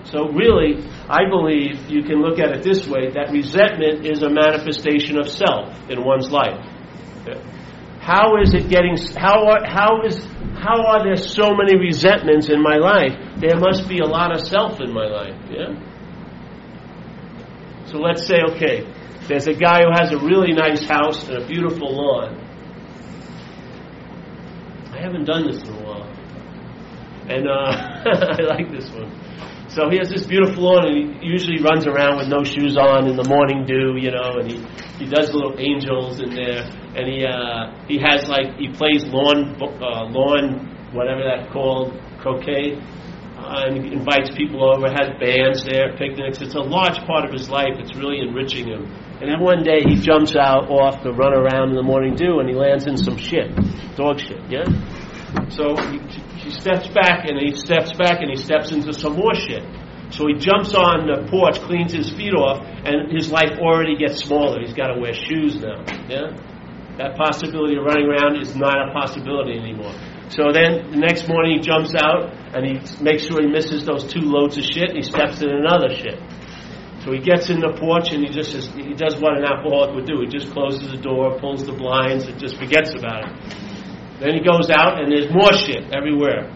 [0.05, 4.29] So, really, I believe you can look at it this way that resentment is a
[4.29, 6.67] manifestation of self in one's life.
[8.01, 10.19] How is it getting, how are, how is,
[10.59, 13.15] how are there so many resentments in my life?
[13.39, 15.92] There must be a lot of self in my life, yeah?
[17.93, 18.91] So let's say, okay,
[19.29, 22.41] there's a guy who has a really nice house and a beautiful lawn.
[24.91, 26.09] I haven't done this in a while.
[27.29, 27.53] And uh,
[28.39, 29.13] I like this one.
[29.69, 33.07] So he has this beautiful lawn, and he usually runs around with no shoes on
[33.09, 34.57] in the morning dew, you know, and he,
[34.97, 36.65] he does little angels in there,
[36.97, 42.81] and he uh, he has like he plays lawn uh, lawn whatever that's called croquet,
[43.53, 46.41] Uh, and invites people over, has bands there, picnics.
[46.41, 47.77] It's a large part of his life.
[47.77, 48.89] It's really enriching him.
[49.21, 52.41] And then one day he jumps out off to run around in the morning dew,
[52.41, 53.53] and he lands in some shit,
[53.95, 54.65] dog shit, yeah.
[55.51, 56.01] So he,
[56.41, 59.63] he steps back and he steps back and he steps into some more shit.
[60.17, 64.25] So he jumps on the porch, cleans his feet off, and his life already gets
[64.25, 64.61] smaller.
[64.61, 65.85] He's got to wear shoes now.
[66.09, 66.33] Yeah?
[66.97, 69.93] That possibility of running around is not a possibility anymore.
[70.33, 74.09] So then the next morning he jumps out and he makes sure he misses those
[74.09, 76.17] two loads of shit and he steps in another shit.
[77.05, 80.07] So he gets in the porch and he just he does what an alcoholic would
[80.07, 80.25] do.
[80.25, 83.33] He just closes the door, pulls the blinds, and just forgets about it.
[84.21, 86.49] Then he goes out and there's more shit everywhere.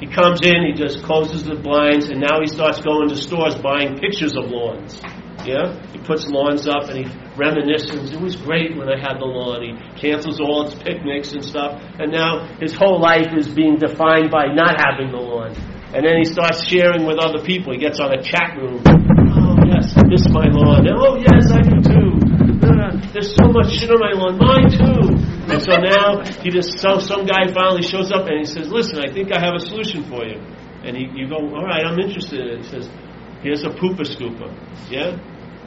[0.00, 3.54] He comes in, he just closes the blinds, and now he starts going to stores
[3.56, 5.00] buying pictures of lawns.
[5.46, 5.80] Yeah?
[5.92, 7.04] He puts lawns up and he
[7.36, 8.12] reminisces.
[8.12, 9.62] It was great when I had the lawn.
[9.62, 11.80] He cancels all his picnics and stuff.
[11.98, 15.54] And now his whole life is being defined by not having the lawn.
[15.94, 17.72] And then he starts sharing with other people.
[17.72, 18.82] He gets on a chat room.
[18.82, 20.88] Oh, yes, I miss my lawn.
[20.90, 22.34] Oh, yes, I do too.
[23.12, 24.38] There's so much shit on my lawn.
[24.38, 25.14] Mine too.
[25.52, 28.98] And so now he just so some guy finally shows up and he says, "Listen,
[28.98, 30.40] I think I have a solution for you."
[30.82, 32.64] And he, you go, "All right, I'm interested." in it.
[32.64, 32.88] He says,
[33.42, 34.48] "Here's a pooper scooper."
[34.90, 35.20] Yeah.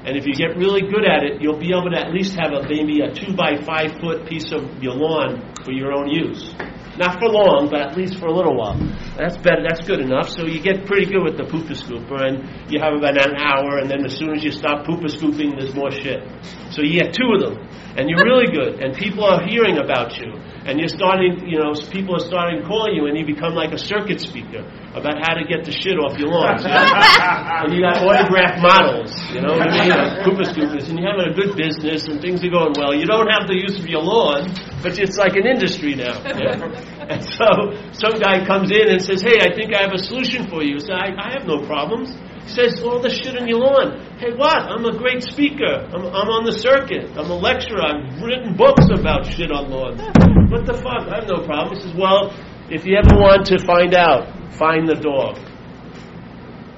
[0.07, 2.53] And if you get really good at it, you'll be able to at least have
[2.53, 6.55] a maybe a two by five foot piece of your lawn for your own use.
[6.95, 8.79] Not for long, but at least for a little while.
[9.19, 9.67] That's better.
[9.67, 10.29] That's good enough.
[10.29, 13.77] So you get pretty good with the pooper scooper, and you have about an hour,
[13.77, 16.23] and then as soon as you stop pooper scooping, there's more shit.
[16.71, 17.67] So you get two of them,
[17.97, 20.29] and you're really good, and people are hearing about you,
[20.65, 21.49] and you're starting.
[21.49, 24.61] You know, people are starting calling you, and you become like a circuit speaker
[24.93, 26.61] about how to get the shit off your lawns.
[26.65, 31.09] and you got autograph models, you know what I mean, like pooper scoopers, and you're
[31.09, 32.93] having a good business, and things are going well.
[32.93, 34.53] You don't have the use of your lawn,
[34.85, 36.21] but it's like an industry now.
[36.37, 36.93] Yeah?
[37.13, 40.49] And so some guy comes in and says, Hey, I think I have a solution
[40.49, 40.79] for you.
[40.79, 42.11] So I, I have no problems.
[42.43, 44.03] He says, All the shit on your lawn.
[44.19, 44.57] Hey, what?
[44.57, 45.87] I'm a great speaker.
[45.87, 47.15] I'm, I'm on the circuit.
[47.15, 47.79] I'm a lecturer.
[47.79, 50.01] I've written books about shit on lawns.
[50.47, 51.11] What the fuck?
[51.11, 51.75] I have no problem.
[51.75, 52.31] He says, Well,
[52.69, 55.39] if you ever want to find out, find the dog.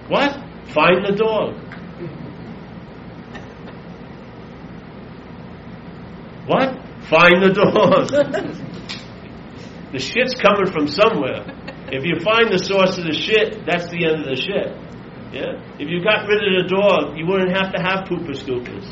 [0.10, 0.34] What?
[0.74, 1.54] Find the dog.
[6.46, 6.78] What?
[7.10, 8.66] Find the dog.
[9.92, 11.46] The shit's coming from somewhere.
[11.90, 14.78] If you find the source of the shit, that's the end of the shit.
[15.34, 15.58] Yeah?
[15.82, 18.86] If you got rid of the dog, you wouldn't have to have pooper scoopers.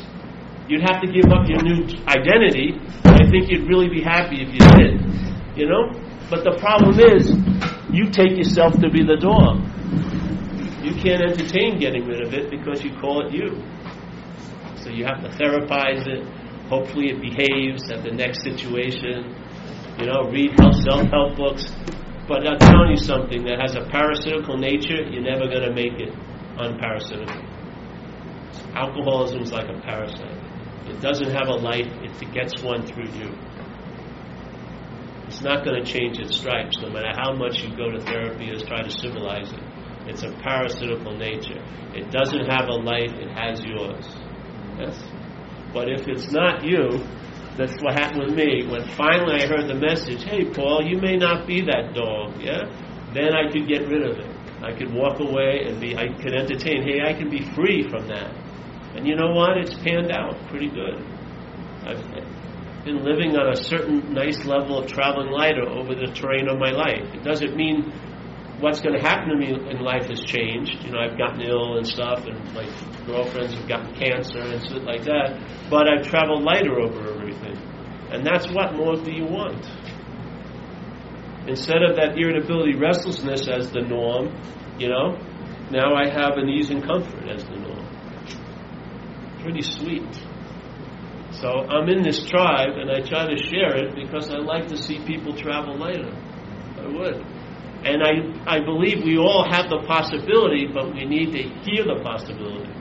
[0.66, 2.74] You'd have to give up your new identity.
[3.06, 4.98] I think you'd really be happy if you did.
[5.54, 5.94] You know?
[6.26, 7.30] But the problem is,
[7.94, 9.62] you take yourself to be the dog.
[10.82, 13.62] You can't entertain getting rid of it because you call it you.
[14.82, 16.26] So you have to therapize it.
[16.68, 19.38] Hopefully, it behaves at the next situation
[19.98, 21.66] you know, read self-help books.
[22.28, 25.94] But I'm telling you something that has a parasitical nature, you're never going to make
[25.98, 26.12] it
[26.56, 27.42] unparasitical.
[28.74, 30.38] Alcoholism is like a parasite.
[30.86, 33.36] It doesn't have a life, it gets one through you.
[35.26, 38.50] It's not going to change its stripes, no matter how much you go to therapy
[38.50, 39.62] or try to civilize it.
[40.06, 41.62] It's a parasitical nature.
[41.94, 44.06] It doesn't have a life, it has yours.
[44.78, 45.02] Yes?
[45.72, 47.04] But if it's not you,
[47.58, 48.64] that's what happened with me.
[48.66, 52.70] When finally I heard the message, hey, Paul, you may not be that dog, yeah?
[53.12, 54.30] Then I could get rid of it.
[54.62, 58.06] I could walk away and be, I could entertain, hey, I can be free from
[58.08, 58.32] that.
[58.94, 59.58] And you know what?
[59.58, 61.02] It's panned out pretty good.
[61.84, 62.02] I've
[62.84, 66.70] been living on a certain nice level of traveling lighter over the terrain of my
[66.70, 67.12] life.
[67.14, 67.92] It doesn't mean
[68.60, 70.84] what's going to happen to me in life has changed.
[70.84, 72.68] You know, I've gotten ill and stuff, and my
[73.06, 75.40] girlfriends have gotten cancer and shit like that.
[75.70, 77.56] But I've traveled lighter over everything,
[78.10, 79.64] and that's what more do you want?
[81.46, 84.34] Instead of that irritability, restlessness as the norm,
[84.78, 85.16] you know,
[85.70, 87.86] now I have an ease and comfort as the norm.
[89.40, 90.08] pretty sweet.
[91.30, 94.76] So I'm in this tribe, and I try to share it because I like to
[94.76, 96.12] see people travel lighter.
[96.78, 97.24] I would.
[97.84, 102.00] And I, I believe we all have the possibility, but we need to hear the
[102.02, 102.72] possibility.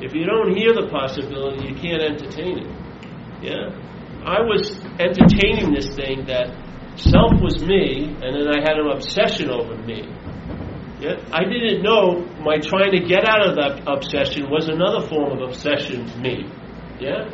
[0.00, 2.89] If you don't hear the possibility, you can't entertain it.
[3.42, 3.72] Yeah?
[4.24, 6.52] I was entertaining this thing that
[6.96, 10.04] self was me, and then I had an obsession over me.
[11.00, 11.16] Yeah?
[11.32, 15.48] I didn't know my trying to get out of that obsession was another form of
[15.48, 16.44] obsession, me.
[17.00, 17.24] Yeah?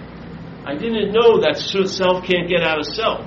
[0.65, 3.27] I didn't know that self can't get out of self.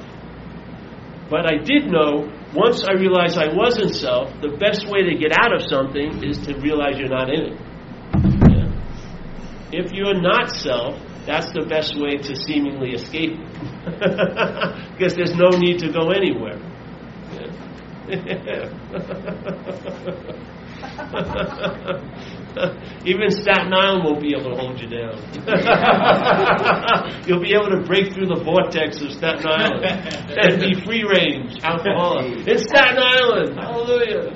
[1.29, 5.31] But I did know once I realized I wasn't self, the best way to get
[5.37, 7.59] out of something is to realize you're not in it.
[8.49, 8.71] Yeah?
[9.71, 13.37] If you're not self, that's the best way to seemingly escape
[13.85, 16.59] because there's no need to go anywhere.
[23.05, 25.15] Even Staten Island won't be able to hold you down.
[27.27, 31.59] You'll be able to break through the vortex of Staten Island and be free range
[31.63, 32.47] alcoholic.
[32.47, 33.55] It's Staten Island!
[33.55, 34.33] Hallelujah!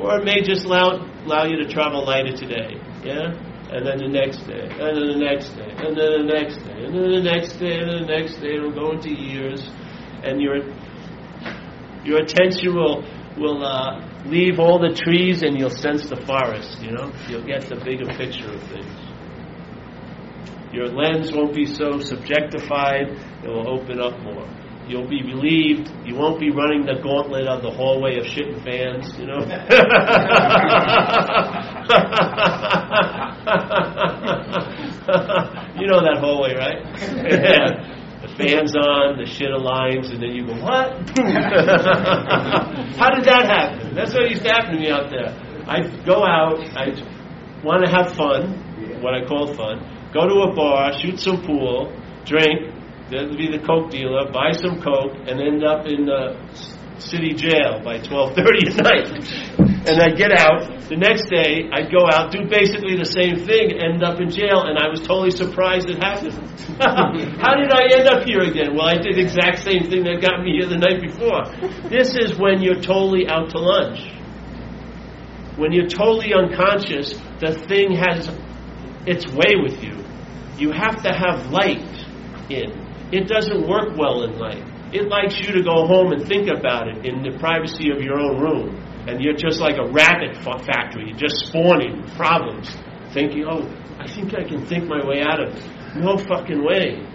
[0.00, 2.76] Or it may just allow, allow you to travel lighter today.
[3.04, 3.34] Yeah?
[3.72, 6.84] And then the next day, and then the next day, and then the next day,
[6.84, 8.54] and then the next day, and then the next day.
[8.56, 9.66] It'll go into years.
[10.22, 10.62] And you're
[12.04, 13.02] your attention will
[13.38, 16.82] will uh, leave all the trees and you'll sense the forest.
[16.82, 18.92] You know, you'll get the bigger picture of things.
[20.72, 23.12] Your lens won't be so subjectified;
[23.42, 24.48] it will open up more.
[24.92, 25.90] You'll be relieved.
[26.04, 29.18] You won't be running the gauntlet of the hallway of shit and fans.
[29.18, 29.38] You know.
[35.80, 36.84] you know that hallway, right?
[37.00, 37.88] Yeah.
[38.20, 40.92] The fans on, the shit aligns, and then you go, what?
[43.00, 43.94] How did that happen?
[43.94, 45.34] That's what used to happen to me out there.
[45.66, 47.00] I'd go out, I'd
[47.64, 49.80] want to have fun, what I call fun,
[50.12, 51.90] go to a bar, shoot some pool,
[52.26, 52.81] drink,
[53.12, 56.40] then be the coke dealer, buy some coke, and end up in the
[56.98, 60.62] city jail by 12:30 at night and I'd get out.
[60.88, 64.62] The next day, I'd go out, do basically the same thing, end up in jail,
[64.62, 66.38] and I was totally surprised it happened.
[66.80, 68.76] How did I end up here again?
[68.76, 71.50] Well, I did the exact same thing that got me here the night before.
[71.90, 73.98] This is when you're totally out to lunch.
[75.56, 78.30] When you're totally unconscious, the thing has
[79.06, 79.98] its way with you.
[80.58, 81.82] You have to have light
[82.48, 82.81] in.
[83.12, 84.64] It doesn't work well in light.
[84.92, 88.18] It likes you to go home and think about it in the privacy of your
[88.18, 92.70] own room and you're just like a rabbit factory, you're just spawning problems,
[93.12, 95.96] thinking, oh, I think I can think my way out of it.
[95.96, 97.06] No fucking way.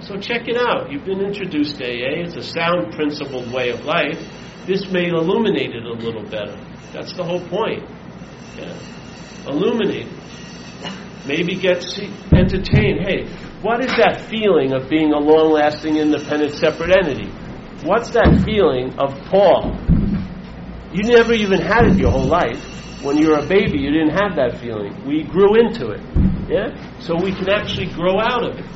[0.00, 0.90] So check it out.
[0.90, 2.24] You've been introduced to AA.
[2.24, 4.18] It's a sound, principled way of life.
[4.66, 6.56] This may illuminate it a little better.
[6.92, 7.82] That's the whole point.
[8.56, 8.78] Yeah.
[9.46, 10.08] Illuminate.
[11.26, 11.84] Maybe get
[12.32, 13.06] entertained.
[13.06, 13.26] Hey,
[13.62, 17.30] what is that feeling of being a long-lasting, independent, separate entity?
[17.82, 19.76] What's that feeling of Paul?
[20.92, 22.62] You never even had it your whole life.
[23.02, 25.04] When you were a baby, you didn't have that feeling.
[25.06, 26.00] We grew into it.
[26.48, 26.74] Yeah?
[27.00, 28.66] So we can actually grow out of it.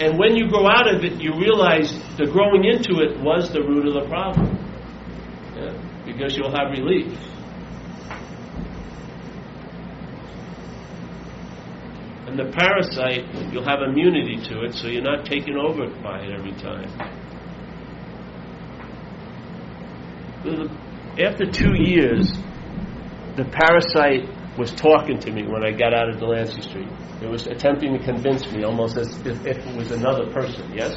[0.00, 3.60] And when you grow out of it, you realize the growing into it was the
[3.60, 4.56] root of the problem.
[5.56, 5.72] Yeah?
[6.06, 7.12] Because you'll have relief.
[12.28, 16.30] And the parasite, you'll have immunity to it, so you're not taken over by it
[16.30, 16.92] every time.
[21.18, 22.30] after two years,
[23.34, 26.88] the parasite was talking to me when I got out of Delancey Street.
[27.22, 30.96] It was attempting to convince me almost as if, it was another person, yes?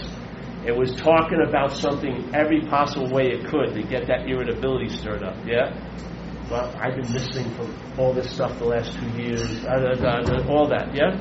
[0.65, 5.23] It was talking about something every possible way it could to get that irritability stirred
[5.23, 5.71] up, yeah?
[6.51, 10.51] Well, I've been listening from all this stuff the last two years, uh, uh, uh,
[10.51, 11.15] all that, yeah?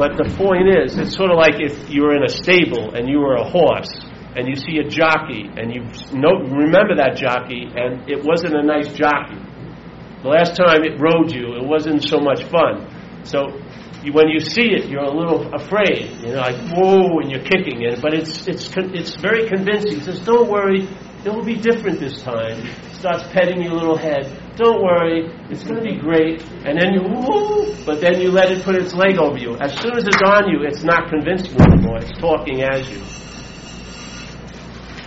[0.00, 3.06] But the point is, it's sort of like if you were in a stable and
[3.06, 3.92] you were a horse
[4.34, 5.84] and you see a jockey and you
[6.16, 9.36] know, remember that jockey and it wasn't a nice jockey.
[10.22, 12.88] The last time it rode you, it wasn't so much fun.
[13.28, 13.60] So
[14.02, 16.24] you, when you see it, you're a little afraid.
[16.24, 18.00] You know, like whoa, and you're kicking it.
[18.00, 19.96] But it's it's it's very convincing.
[19.96, 20.88] He says, "Don't worry,
[21.24, 24.30] it will be different this time." Starts petting your little head.
[24.56, 26.40] Don't worry, it's going to be great.
[26.64, 29.56] And then you woo, but then you let it put its leg over you.
[29.56, 31.98] As soon as it's on you, it's not convincing anymore.
[31.98, 33.02] It's talking as you.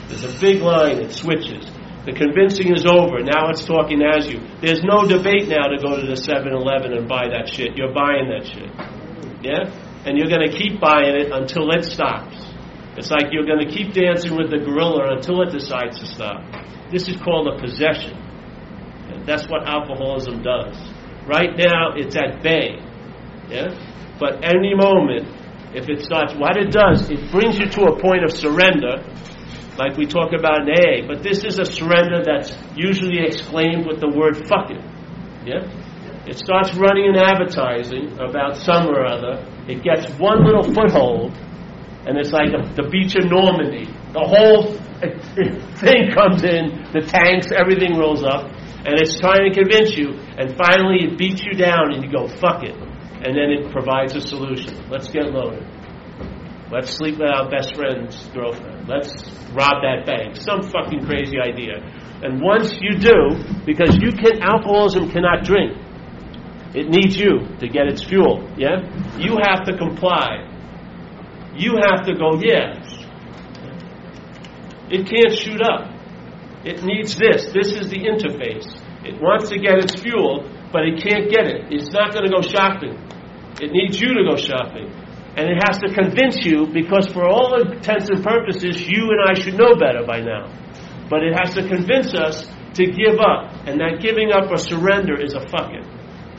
[0.09, 1.65] There's a big line, it switches.
[2.05, 3.19] The convincing is over.
[3.19, 4.39] Now it's talking as you.
[4.61, 7.75] There's no debate now to go to the 7 Eleven and buy that shit.
[7.75, 8.71] You're buying that shit.
[9.43, 9.67] Yeah?
[10.05, 12.46] And you're going to keep buying it until it stops.
[12.97, 16.41] It's like you're going to keep dancing with the gorilla until it decides to stop.
[16.91, 18.17] This is called a possession.
[19.13, 20.75] And that's what alcoholism does.
[21.27, 22.81] Right now, it's at bay.
[23.49, 23.69] Yeah?
[24.19, 25.29] But any moment,
[25.75, 29.05] if it starts, what it does, it brings you to a point of surrender,
[29.77, 31.05] like we talk about in AA.
[31.05, 34.81] But this is a surrender that's usually exclaimed with the word fuck it.
[35.45, 35.69] Yeah?
[36.25, 39.45] It starts running an advertising about some or other.
[39.67, 41.31] It gets one little foothold,
[42.07, 43.91] and it's like the, the beach of Normandy.
[44.15, 44.71] The whole
[45.83, 48.47] thing comes in, the tanks, everything rolls up,
[48.87, 52.31] and it's trying to convince you, and finally it beats you down, and you go,
[52.39, 52.73] fuck it.
[52.73, 54.87] And then it provides a solution.
[54.89, 55.67] Let's get loaded.
[56.71, 58.87] Let's sleep with our best friend's girlfriend.
[58.87, 59.11] Let's
[59.51, 60.35] rob that bank.
[60.35, 61.83] Some fucking crazy idea.
[62.23, 63.35] And once you do,
[63.65, 65.75] because you can, alcoholism cannot drink.
[66.73, 68.47] It needs you to get its fuel.
[68.55, 68.83] Yeah?
[69.17, 70.46] You have to comply.
[71.57, 72.77] You have to go, yeah.
[74.89, 75.91] It can't shoot up.
[76.63, 77.51] It needs this.
[77.51, 78.67] This is the interface.
[79.03, 81.71] It wants to get its fuel, but it can't get it.
[81.71, 82.95] It's not going to go shopping.
[83.61, 84.93] It needs you to go shopping.
[85.37, 89.33] And it has to convince you because, for all intents and purposes, you and I
[89.33, 90.49] should know better by now.
[91.09, 93.53] But it has to convince us to give up.
[93.65, 95.85] And that giving up or surrender is a fuck it.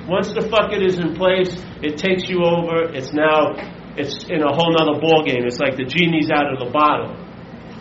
[0.09, 2.91] Once the fuck it is in place, it takes you over.
[2.93, 3.55] It's now,
[3.99, 5.45] it's in a whole nother ball game.
[5.45, 7.19] It's like the genie's out of the bottle.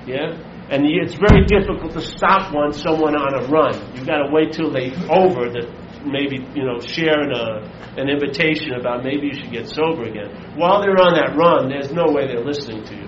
[0.05, 0.33] Yeah?
[0.69, 3.95] And it's very difficult to stop one someone on a run.
[3.95, 5.61] You've got to wait till they over to
[6.03, 7.63] maybe you know share an, uh,
[7.97, 10.27] an invitation about maybe you should get sober again.
[10.55, 13.07] While they're on that run, there's no way they're listening to you.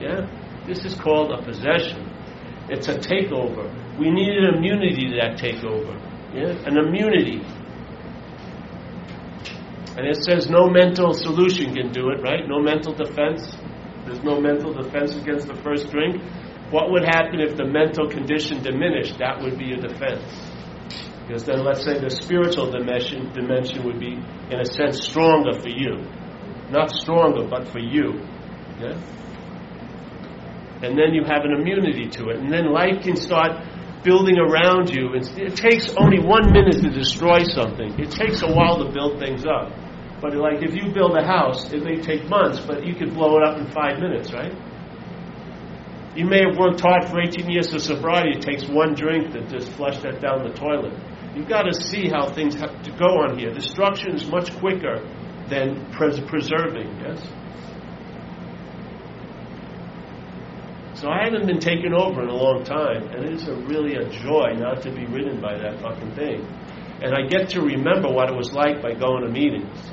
[0.00, 0.26] Yeah,
[0.66, 2.08] this is called a possession.
[2.68, 3.68] It's a takeover.
[3.98, 5.92] We need an immunity to that takeover.
[6.32, 7.44] Yeah, an immunity.
[9.96, 12.48] And it says no mental solution can do it, right?
[12.48, 13.56] No mental defense.
[14.04, 16.20] There's no mental defense against the first drink.
[16.70, 19.18] What would happen if the mental condition diminished?
[19.18, 20.24] That would be a defense.
[21.26, 25.70] Because then, let's say the spiritual dimension, dimension would be, in a sense, stronger for
[25.70, 26.04] you.
[26.70, 28.20] Not stronger, but for you.
[28.80, 28.98] Yeah?
[30.82, 32.36] And then you have an immunity to it.
[32.38, 33.56] And then life can start
[34.02, 35.14] building around you.
[35.14, 39.44] It takes only one minute to destroy something, it takes a while to build things
[39.46, 39.72] up.
[40.24, 43.36] But, like, if you build a house, it may take months, but you could blow
[43.36, 44.54] it up in five minutes, right?
[46.16, 48.38] You may have worked hard for 18 years of sobriety.
[48.38, 50.94] It takes one drink to just flush that down the toilet.
[51.36, 53.52] You've got to see how things have to go on here.
[53.52, 55.06] Destruction is much quicker
[55.50, 57.20] than pres- preserving, yes?
[60.94, 63.96] So I haven't been taken over in a long time, and it is a, really
[63.96, 66.48] a joy not to be ridden by that fucking thing.
[67.02, 69.90] And I get to remember what it was like by going to meetings.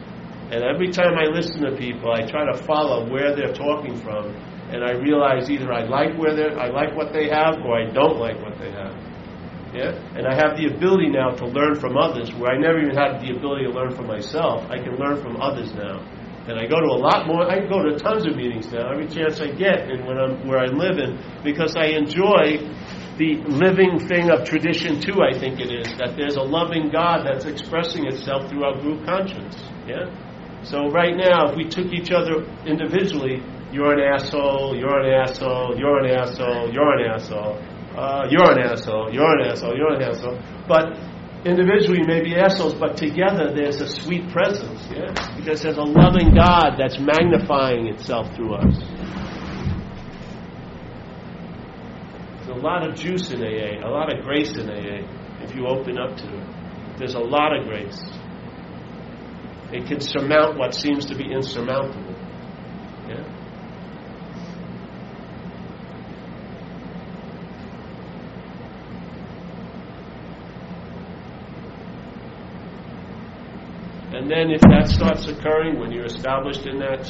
[0.52, 4.36] And every time I listen to people, I try to follow where they're talking from
[4.72, 7.91] and I realize either I like where they I like what they have or I
[7.91, 8.95] don't like what they have.
[9.74, 9.91] Yeah?
[10.16, 13.20] And I have the ability now to learn from others where I never even had
[13.20, 14.70] the ability to learn from myself.
[14.70, 15.99] I can learn from others now.
[16.47, 19.08] And I go to a lot more I go to tons of meetings now, every
[19.08, 22.60] chance I get and when I'm where I live in because I enjoy
[23.18, 27.26] the living thing of tradition too, I think it is, that there's a loving God
[27.26, 29.56] that's expressing itself through our group conscience.
[29.86, 30.10] Yeah?
[30.64, 33.41] So right now, if we took each other individually,
[33.72, 37.57] you're an asshole, you're an asshole, you're an asshole, you're an asshole,
[37.97, 40.39] uh, you're an asshole, you're an asshole, you're an asshole.
[40.68, 40.97] But
[41.45, 45.14] individually may be assholes, but together there's a sweet presence, yeah?
[45.36, 48.78] Because there's a loving God that's magnifying itself through us.
[52.38, 55.07] There's a lot of juice in AA, a lot of grace in AA,
[55.43, 56.47] if you open up to it.
[56.99, 57.99] There's a lot of grace.
[59.74, 62.14] It can surmount what seems to be insurmountable.
[63.08, 63.24] Yeah?
[74.14, 77.10] And then if that starts occurring when you're established in that,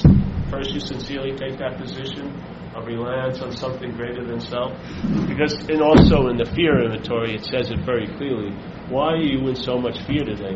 [0.52, 2.30] first you sincerely take that position
[2.76, 4.72] of reliance on something greater than self.
[5.28, 8.52] Because and also in the fear inventory it says it very clearly.
[8.88, 10.56] Why are you in so much fear today?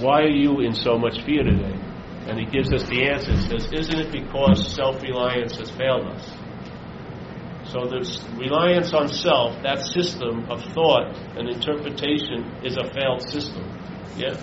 [0.00, 1.78] Why are you in so much fear today?
[2.26, 3.32] And he gives us the answer.
[3.32, 6.30] It says, Isn't it because self reliance has failed us?
[7.64, 13.64] So this reliance on self, that system of thought and interpretation, is a failed system.
[14.16, 14.34] Yeah?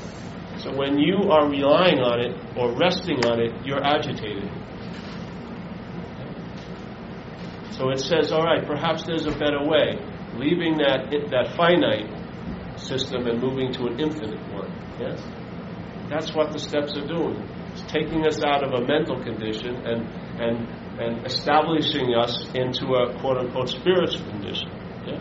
[0.58, 4.50] So when you are relying on it or resting on it, you're agitated.
[7.72, 9.95] So it says, all right, perhaps there's a better way.
[10.36, 12.10] Leaving that, that finite
[12.78, 14.72] system and moving to an infinite one.
[15.00, 15.22] Yes?
[16.10, 17.38] That's what the steps are doing.
[17.72, 20.07] It's taking us out of a mental condition and,
[20.41, 20.68] and,
[20.99, 24.70] and establishing us into a quote unquote spiritual condition.
[25.05, 25.20] Yeah?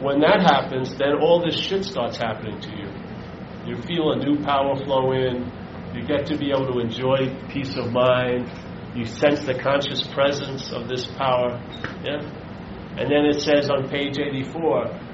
[0.00, 2.88] When that happens, then all this shit starts happening to you
[3.66, 5.52] You feel a new power flow in.
[5.94, 8.50] You get to be able to enjoy peace of mind.
[8.96, 11.60] You sense the conscious presence of this power.
[12.02, 12.20] Yeah?
[12.96, 15.11] And then it says on page 84,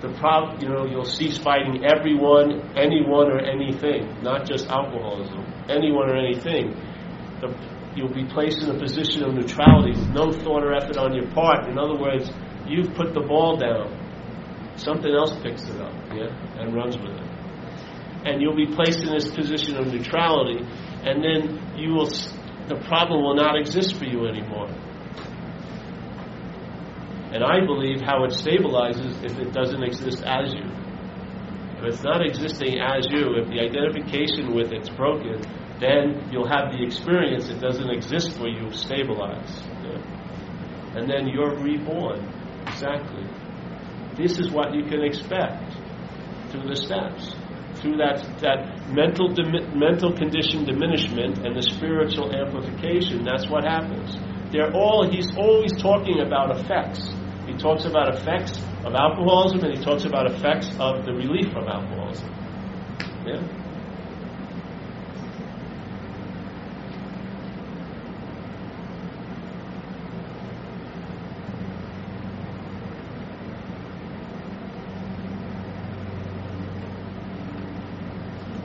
[0.00, 6.08] the problem, you know, you'll cease fighting everyone, anyone, or anything, not just alcoholism, anyone
[6.08, 6.74] or anything.
[7.40, 7.54] The,
[7.94, 11.30] you'll be placed in a position of neutrality with no thought or effort on your
[11.32, 11.68] part.
[11.68, 12.30] In other words,
[12.66, 13.92] you've put the ball down.
[14.76, 17.28] Something else picks it up, yeah, and runs with it.
[18.24, 20.64] And you'll be placed in this position of neutrality,
[21.04, 22.08] and then you will,
[22.68, 24.68] the problem will not exist for you anymore.
[27.32, 30.66] And I believe how it stabilizes if it doesn't exist as you.
[31.78, 35.40] If it's not existing as you, if the identification with it's broken,
[35.80, 39.64] then you'll have the experience it doesn't exist for you stabilized.
[39.82, 40.98] Yeah?
[40.98, 42.20] And then you're reborn.
[42.66, 43.24] Exactly.
[44.16, 45.72] This is what you can expect
[46.50, 47.34] through the steps.
[47.80, 49.32] Through that, that mental,
[49.72, 54.18] mental condition diminishment and the spiritual amplification, that's what happens.
[54.52, 57.08] They're all, he's always talking about effects.
[57.50, 61.66] He talks about effects of alcoholism and he talks about effects of the relief from
[61.66, 62.32] alcoholism.
[63.26, 63.42] Yeah?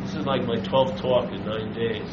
[0.03, 2.11] This is like my 12th talk in nine days.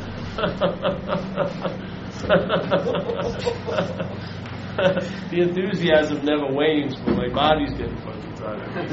[5.30, 8.88] the enthusiasm never wanes, but my body's getting fucking tired.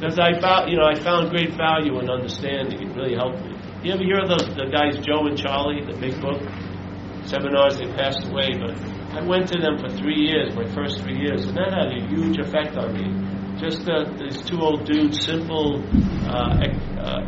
[0.00, 2.82] Because I found, you know, I found great value in understanding.
[2.82, 3.54] It really helped me.
[3.82, 6.42] You ever hear of those the guys Joe and Charlie, the big book
[7.24, 7.78] seminars?
[7.78, 8.76] They passed away, but
[9.16, 12.00] I went to them for three years, my first three years, and that had a
[12.08, 13.29] huge effect on me
[13.60, 15.84] just uh, these two old dudes, simple,
[16.24, 16.64] uh,
[16.98, 17.20] uh,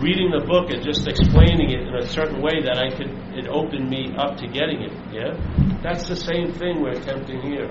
[0.00, 3.46] reading the book and just explaining it in a certain way that I could, it
[3.46, 4.92] opened me up to getting it.
[5.12, 5.36] Yeah,
[5.82, 7.68] that's the same thing we're attempting here.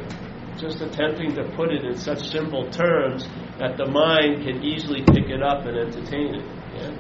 [0.57, 3.27] Just attempting to put it in such simple terms
[3.59, 6.45] that the mind can easily pick it up and entertain it.
[6.77, 6.93] Yeah.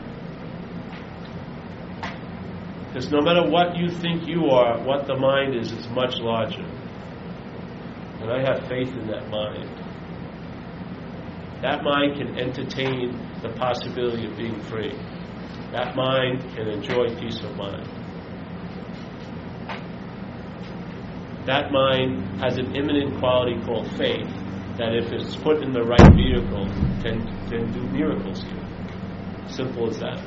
[2.87, 6.65] Because no matter what you think you are, what the mind is, is much larger.
[8.21, 9.74] And I have faith in that mind.
[11.65, 14.93] That mind can entertain the possibility of being free.
[15.71, 17.89] That mind can enjoy peace of mind.
[21.47, 24.29] That mind has an immanent quality called faith
[24.77, 26.67] that if it's put in the right vehicle
[27.01, 29.47] can, can do miracles here.
[29.47, 30.21] Simple as that.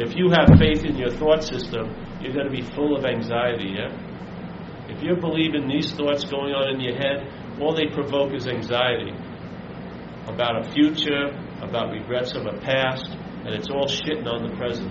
[0.00, 3.76] If you have faith in your thought system, you're going to be full of anxiety,
[3.76, 3.92] yeah?
[4.88, 8.48] If you believe in these thoughts going on in your head, all they provoke is
[8.48, 9.12] anxiety
[10.32, 11.26] about a future,
[11.60, 13.10] about regrets of a past,
[13.44, 14.90] and it's all shitting on the present.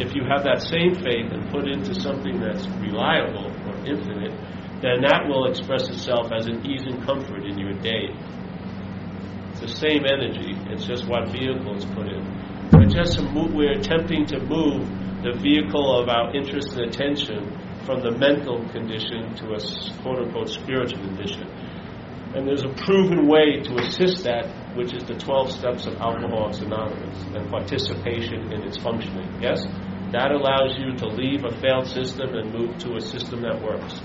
[0.00, 4.32] If you have that same faith and put into something that's reliable or infinite,
[4.82, 8.10] then that will express itself as an ease and comfort in your day.
[9.52, 12.24] It's the same energy, it's just what vehicle is put in.
[12.72, 13.20] We're just
[13.54, 14.88] we're attempting to move
[15.22, 17.52] the vehicle of our interest and attention
[17.84, 19.60] from the mental condition to a
[20.02, 21.46] quote unquote spiritual condition.
[22.34, 26.60] And there's a proven way to assist that, which is the 12 steps of Alcoholics
[26.60, 29.28] Anonymous and participation in its functioning.
[29.40, 29.62] Yes?
[30.12, 34.00] That allows you to leave a failed system and move to a system that works.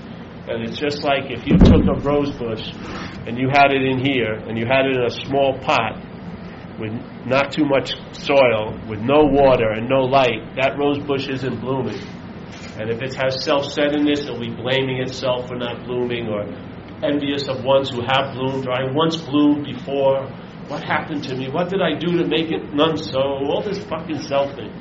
[0.46, 2.72] And it's just like if you took a rose bush
[3.26, 5.96] and you had it in here and you had it in a small pot
[6.78, 6.92] with
[7.26, 12.00] not too much soil, with no water and no light, that rose bush isn't blooming.
[12.78, 16.44] And if it has self centeredness, it'll be blaming itself for not blooming or
[17.02, 20.26] envious of ones who have bloomed, or I once bloomed before.
[20.68, 21.48] What happened to me?
[21.48, 23.18] What did I do to make it none so?
[23.18, 24.72] All this fucking self thing.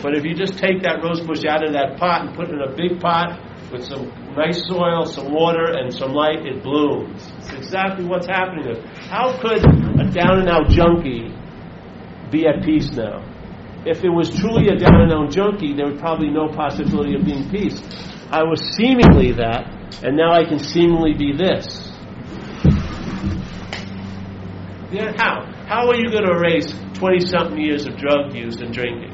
[0.00, 2.54] But if you just take that rose bush out of that pot and put it
[2.54, 3.38] in a big pot
[3.72, 4.06] with some
[4.36, 7.32] nice soil, some water, and some light, it blooms.
[7.38, 8.82] It's exactly what's happening there.
[9.10, 11.34] How could a down and out junkie
[12.30, 13.26] be at peace now?
[13.84, 17.24] If it was truly a down and out junkie, there would probably no possibility of
[17.24, 17.80] being peace.
[18.32, 21.66] I was seemingly that, and now I can seemingly be this.
[24.90, 25.44] Yeah, how?
[25.66, 29.12] How are you going to erase 20 something years of drug use and drinking?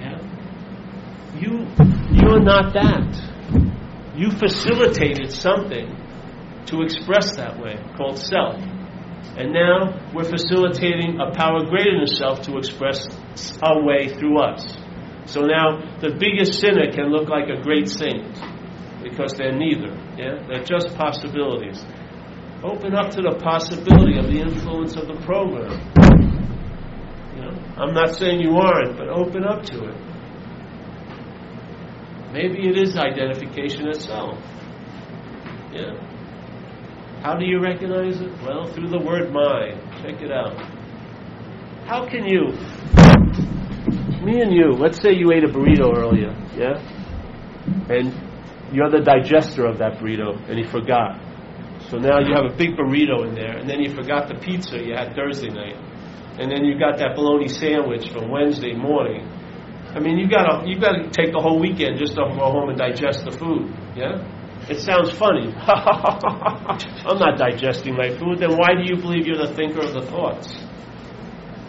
[0.00, 0.20] Yeah?
[1.40, 1.66] You,
[2.12, 4.14] you're not that.
[4.14, 5.96] You facilitated something
[6.66, 8.56] to express that way called self.
[9.36, 13.06] And now we're facilitating a power greater than self to express
[13.62, 14.83] our way through us.
[15.26, 18.24] So now the biggest sinner can look like a great saint
[19.02, 19.92] because they're neither.
[20.16, 20.44] Yeah?
[20.46, 21.84] They're just possibilities.
[22.62, 25.76] Open up to the possibility of the influence of the program.
[27.36, 27.54] You know?
[27.76, 29.96] I'm not saying you aren't, but open up to it.
[32.32, 34.38] Maybe it is identification itself.
[35.72, 35.94] Yeah.
[37.22, 38.32] How do you recognize it?
[38.42, 39.80] Well, through the word mind.
[40.02, 40.56] Check it out.
[41.86, 42.52] How can you,
[44.24, 46.80] me and you, let's say you ate a burrito earlier, yeah?
[47.88, 48.12] And
[48.72, 51.20] you're the digester of that burrito, and you forgot.
[51.90, 54.82] So now you have a big burrito in there, and then you forgot the pizza
[54.82, 55.76] you had Thursday night,
[56.38, 59.28] and then you got that bologna sandwich from Wednesday morning.
[59.94, 62.50] I mean, you got to you got to take the whole weekend just to go
[62.50, 63.70] home and digest the food.
[63.94, 64.26] Yeah,
[64.68, 65.54] it sounds funny.
[65.60, 68.38] I'm not digesting my food.
[68.38, 70.58] Then why do you believe you're the thinker of the thoughts?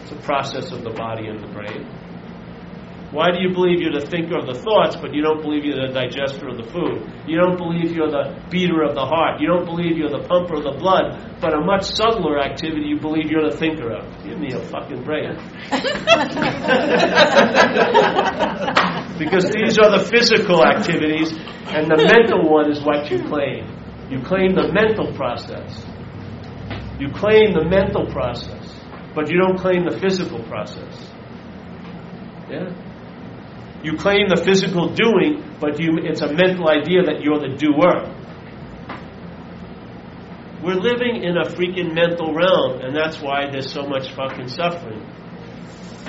[0.02, 1.86] It's a process of the body and the brain.
[3.12, 5.88] Why do you believe you're the thinker of the thoughts, but you don't believe you're
[5.88, 7.06] the digester of the food?
[7.28, 9.40] You don't believe you're the beater of the heart.
[9.40, 13.00] You don't believe you're the pumper of the blood, but a much subtler activity you
[13.00, 14.06] believe you're the thinker of.
[14.24, 15.26] Give me a fucking break.
[19.18, 21.32] because these are the physical activities,
[21.72, 23.68] and the mental one is what you claim.
[24.10, 25.86] You claim the mental process.
[27.00, 28.74] You claim the mental process,
[29.14, 31.12] but you don't claim the physical process.
[32.50, 32.70] Yeah?
[33.86, 38.10] You claim the physical doing, but you, it's a mental idea that you're the doer.
[40.58, 45.06] We're living in a freaking mental realm, and that's why there's so much fucking suffering.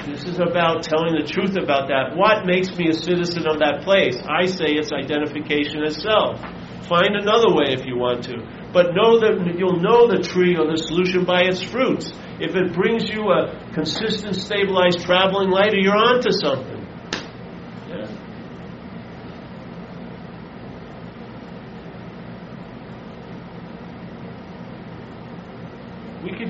[0.09, 2.17] This is about telling the truth about that.
[2.17, 4.17] What makes me a citizen of that place?
[4.25, 6.41] I say it's identification as self.
[6.89, 8.41] Find another way if you want to.
[8.73, 12.09] But know that you'll know the tree or the solution by its fruits.
[12.41, 16.76] If it brings you a consistent, stabilized traveling lighter, you're onto something.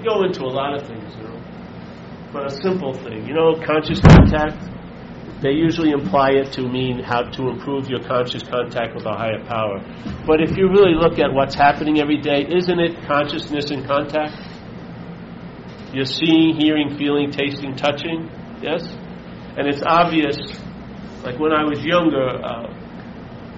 [0.05, 1.41] Go into a lot of things, you know.
[2.33, 4.63] But a simple thing, you know, conscious contact,
[5.43, 9.45] they usually imply it to mean how to improve your conscious contact with a higher
[9.45, 9.81] power.
[10.27, 14.35] But if you really look at what's happening every day, isn't it consciousness and contact?
[15.93, 18.83] You're seeing, hearing, feeling, tasting, touching, yes?
[19.57, 20.37] And it's obvious,
[21.23, 22.73] like when I was younger, uh,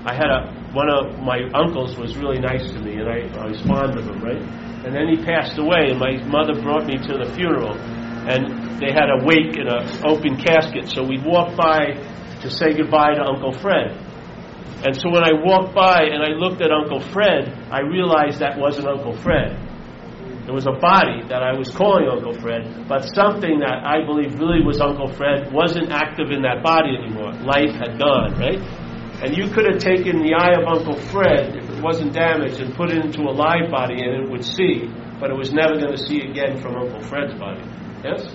[0.05, 3.47] I had a, one of my uncles was really nice to me, and I, I
[3.47, 4.68] was fond of him, right?
[4.89, 7.77] And then he passed away, and my mother brought me to the funeral.
[7.77, 11.93] And they had a wake in an open casket, so we walked by
[12.41, 13.93] to say goodbye to Uncle Fred.
[14.89, 18.57] And so when I walked by and I looked at Uncle Fred, I realized that
[18.57, 19.61] wasn't Uncle Fred.
[20.49, 24.41] It was a body that I was calling Uncle Fred, but something that I believe
[24.41, 27.37] really was Uncle Fred wasn't active in that body anymore.
[27.45, 28.57] Life had gone, right?
[29.21, 32.75] And you could have taken the eye of Uncle Fred, if it wasn't damaged, and
[32.75, 35.95] put it into a live body and it would see, but it was never going
[35.97, 37.63] to see again from Uncle Fred's body.
[38.03, 38.27] Yes?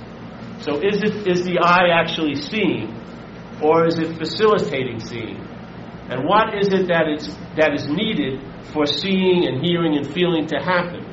[0.64, 2.88] So is it is the eye actually seeing,
[3.62, 5.36] or is it facilitating seeing?
[6.10, 7.28] And what is it that is
[7.58, 8.40] that is needed
[8.72, 11.04] for seeing and hearing and feeling to happen?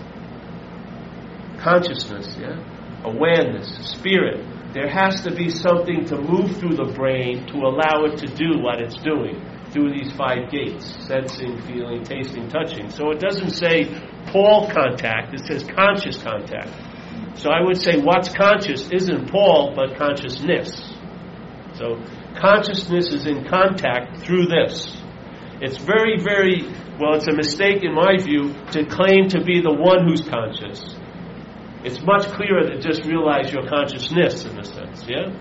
[1.58, 2.62] Consciousness, yeah?
[3.04, 4.46] Awareness, spirit.
[4.72, 8.62] There has to be something to move through the brain to allow it to do
[8.62, 12.90] what it's doing through these five gates sensing, feeling, tasting, touching.
[12.90, 13.84] So it doesn't say
[14.26, 16.70] Paul contact, it says conscious contact.
[17.38, 20.94] So I would say what's conscious isn't Paul, but consciousness.
[21.74, 22.02] So
[22.36, 24.96] consciousness is in contact through this.
[25.60, 26.62] It's very, very,
[26.98, 30.96] well, it's a mistake in my view to claim to be the one who's conscious.
[31.84, 35.32] It's much clearer to just realize your consciousness in a sense, yeah?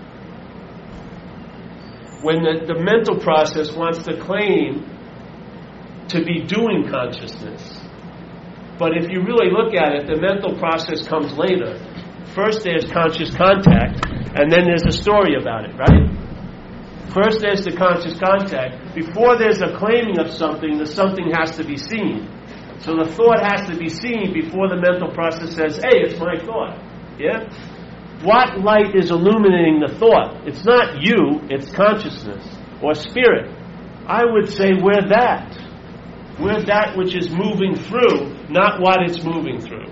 [2.22, 4.84] When the, the mental process wants to claim
[6.08, 7.80] to be doing consciousness.
[8.78, 11.76] But if you really look at it, the mental process comes later.
[12.34, 16.08] First, there's conscious contact, and then there's a story about it, right?
[17.12, 18.94] First, there's the conscious contact.
[18.94, 22.28] Before there's a claiming of something, the something has to be seen.
[22.80, 26.38] So the thought has to be seen before the mental process says, hey, it's my
[26.38, 26.78] thought.
[27.18, 27.44] Yeah?
[28.22, 30.46] What light is illuminating the thought?
[30.46, 32.46] It's not you, it's consciousness
[32.82, 33.50] or spirit.
[34.06, 35.56] I would say we're that.
[36.38, 39.88] We're that which is moving through, not what it's moving through.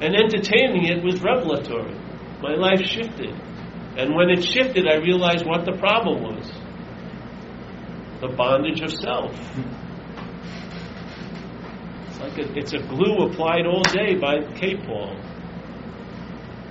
[0.00, 1.94] And entertaining it was revelatory.
[2.40, 3.34] My life shifted.
[3.98, 6.59] And when it shifted, I realized what the problem was
[8.20, 9.32] the bondage of self.
[12.08, 14.76] It's like a, it's a glue applied all day by K.
[14.84, 15.16] Paul.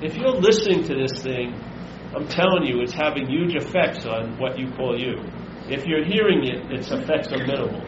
[0.02, 1.54] If you're listening to this thing,
[2.16, 5.16] I'm telling you, it's having huge effects on what you call you.
[5.68, 7.84] If you're hearing it, its effects are minimal.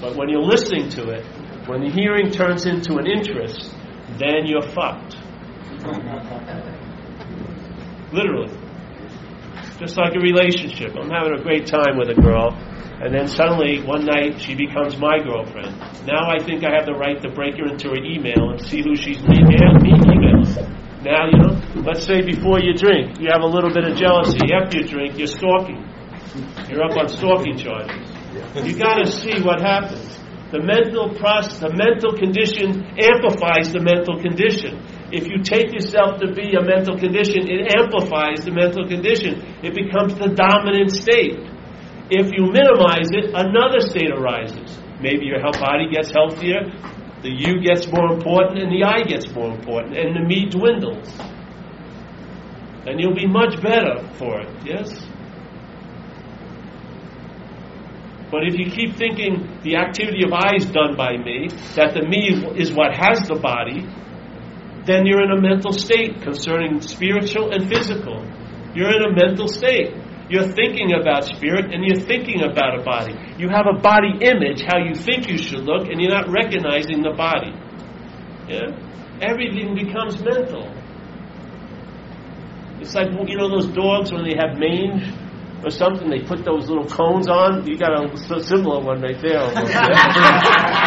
[0.00, 1.24] But when you're listening to it,
[1.68, 3.74] when the hearing turns into an interest,
[4.18, 5.16] then you're fucked.
[8.12, 8.69] Literally.
[9.80, 10.92] Just like a relationship.
[10.94, 12.52] I'm having a great time with a girl,
[13.00, 15.72] and then suddenly one night she becomes my girlfriend.
[16.04, 18.84] Now I think I have the right to break her into her email and see
[18.84, 20.52] who she's me, me emails.
[21.00, 24.52] Now, you know, let's say before you drink, you have a little bit of jealousy.
[24.52, 25.80] After you drink, you're stalking.
[26.68, 28.04] You're up on stalking charges.
[28.62, 30.20] You got to see what happens.
[30.52, 34.76] The mental process, the mental condition amplifies the mental condition.
[35.12, 39.42] If you take yourself to be a mental condition, it amplifies the mental condition.
[39.62, 41.38] It becomes the dominant state.
[42.10, 44.78] If you minimize it, another state arises.
[45.00, 46.70] Maybe your body gets healthier,
[47.22, 51.10] the you gets more important and the I gets more important, and the me dwindles.
[52.86, 54.88] And you'll be much better for it, yes?
[58.30, 62.06] But if you keep thinking the activity of I is done by me, that the
[62.06, 63.86] me is what has the body,
[64.86, 68.24] then you're in a mental state concerning spiritual and physical.
[68.74, 69.94] You're in a mental state.
[70.30, 73.14] You're thinking about spirit and you're thinking about a body.
[73.36, 77.02] You have a body image, how you think you should look, and you're not recognizing
[77.02, 77.52] the body.
[78.48, 78.70] Yeah?
[79.20, 80.72] Everything becomes mental.
[82.80, 85.02] It's like, you know, those dogs when they have mange
[85.64, 87.66] or something, they put those little cones on.
[87.66, 89.50] You got a similar one right there.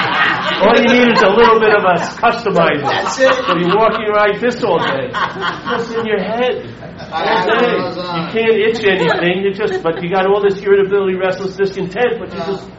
[0.62, 3.10] all you need is a little bit of a customizer.
[3.10, 5.10] So you're walking around this all day.
[5.12, 6.66] Just in your head.
[7.12, 7.78] All day.
[8.18, 9.44] You can't itch anything.
[9.44, 12.70] You just, but you got all this irritability, restless, discontent, but you just.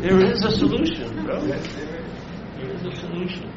[0.00, 1.40] there is a solution, bro.
[1.40, 3.52] There is a solution.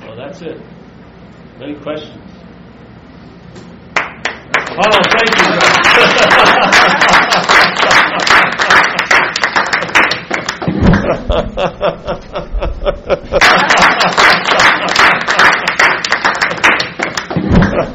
[0.00, 0.60] So that's it.
[1.60, 2.22] Any questions?
[4.78, 6.82] Oh, thank you.
[11.36, 11.42] Ha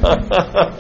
[0.02, 0.71] ha ha ha!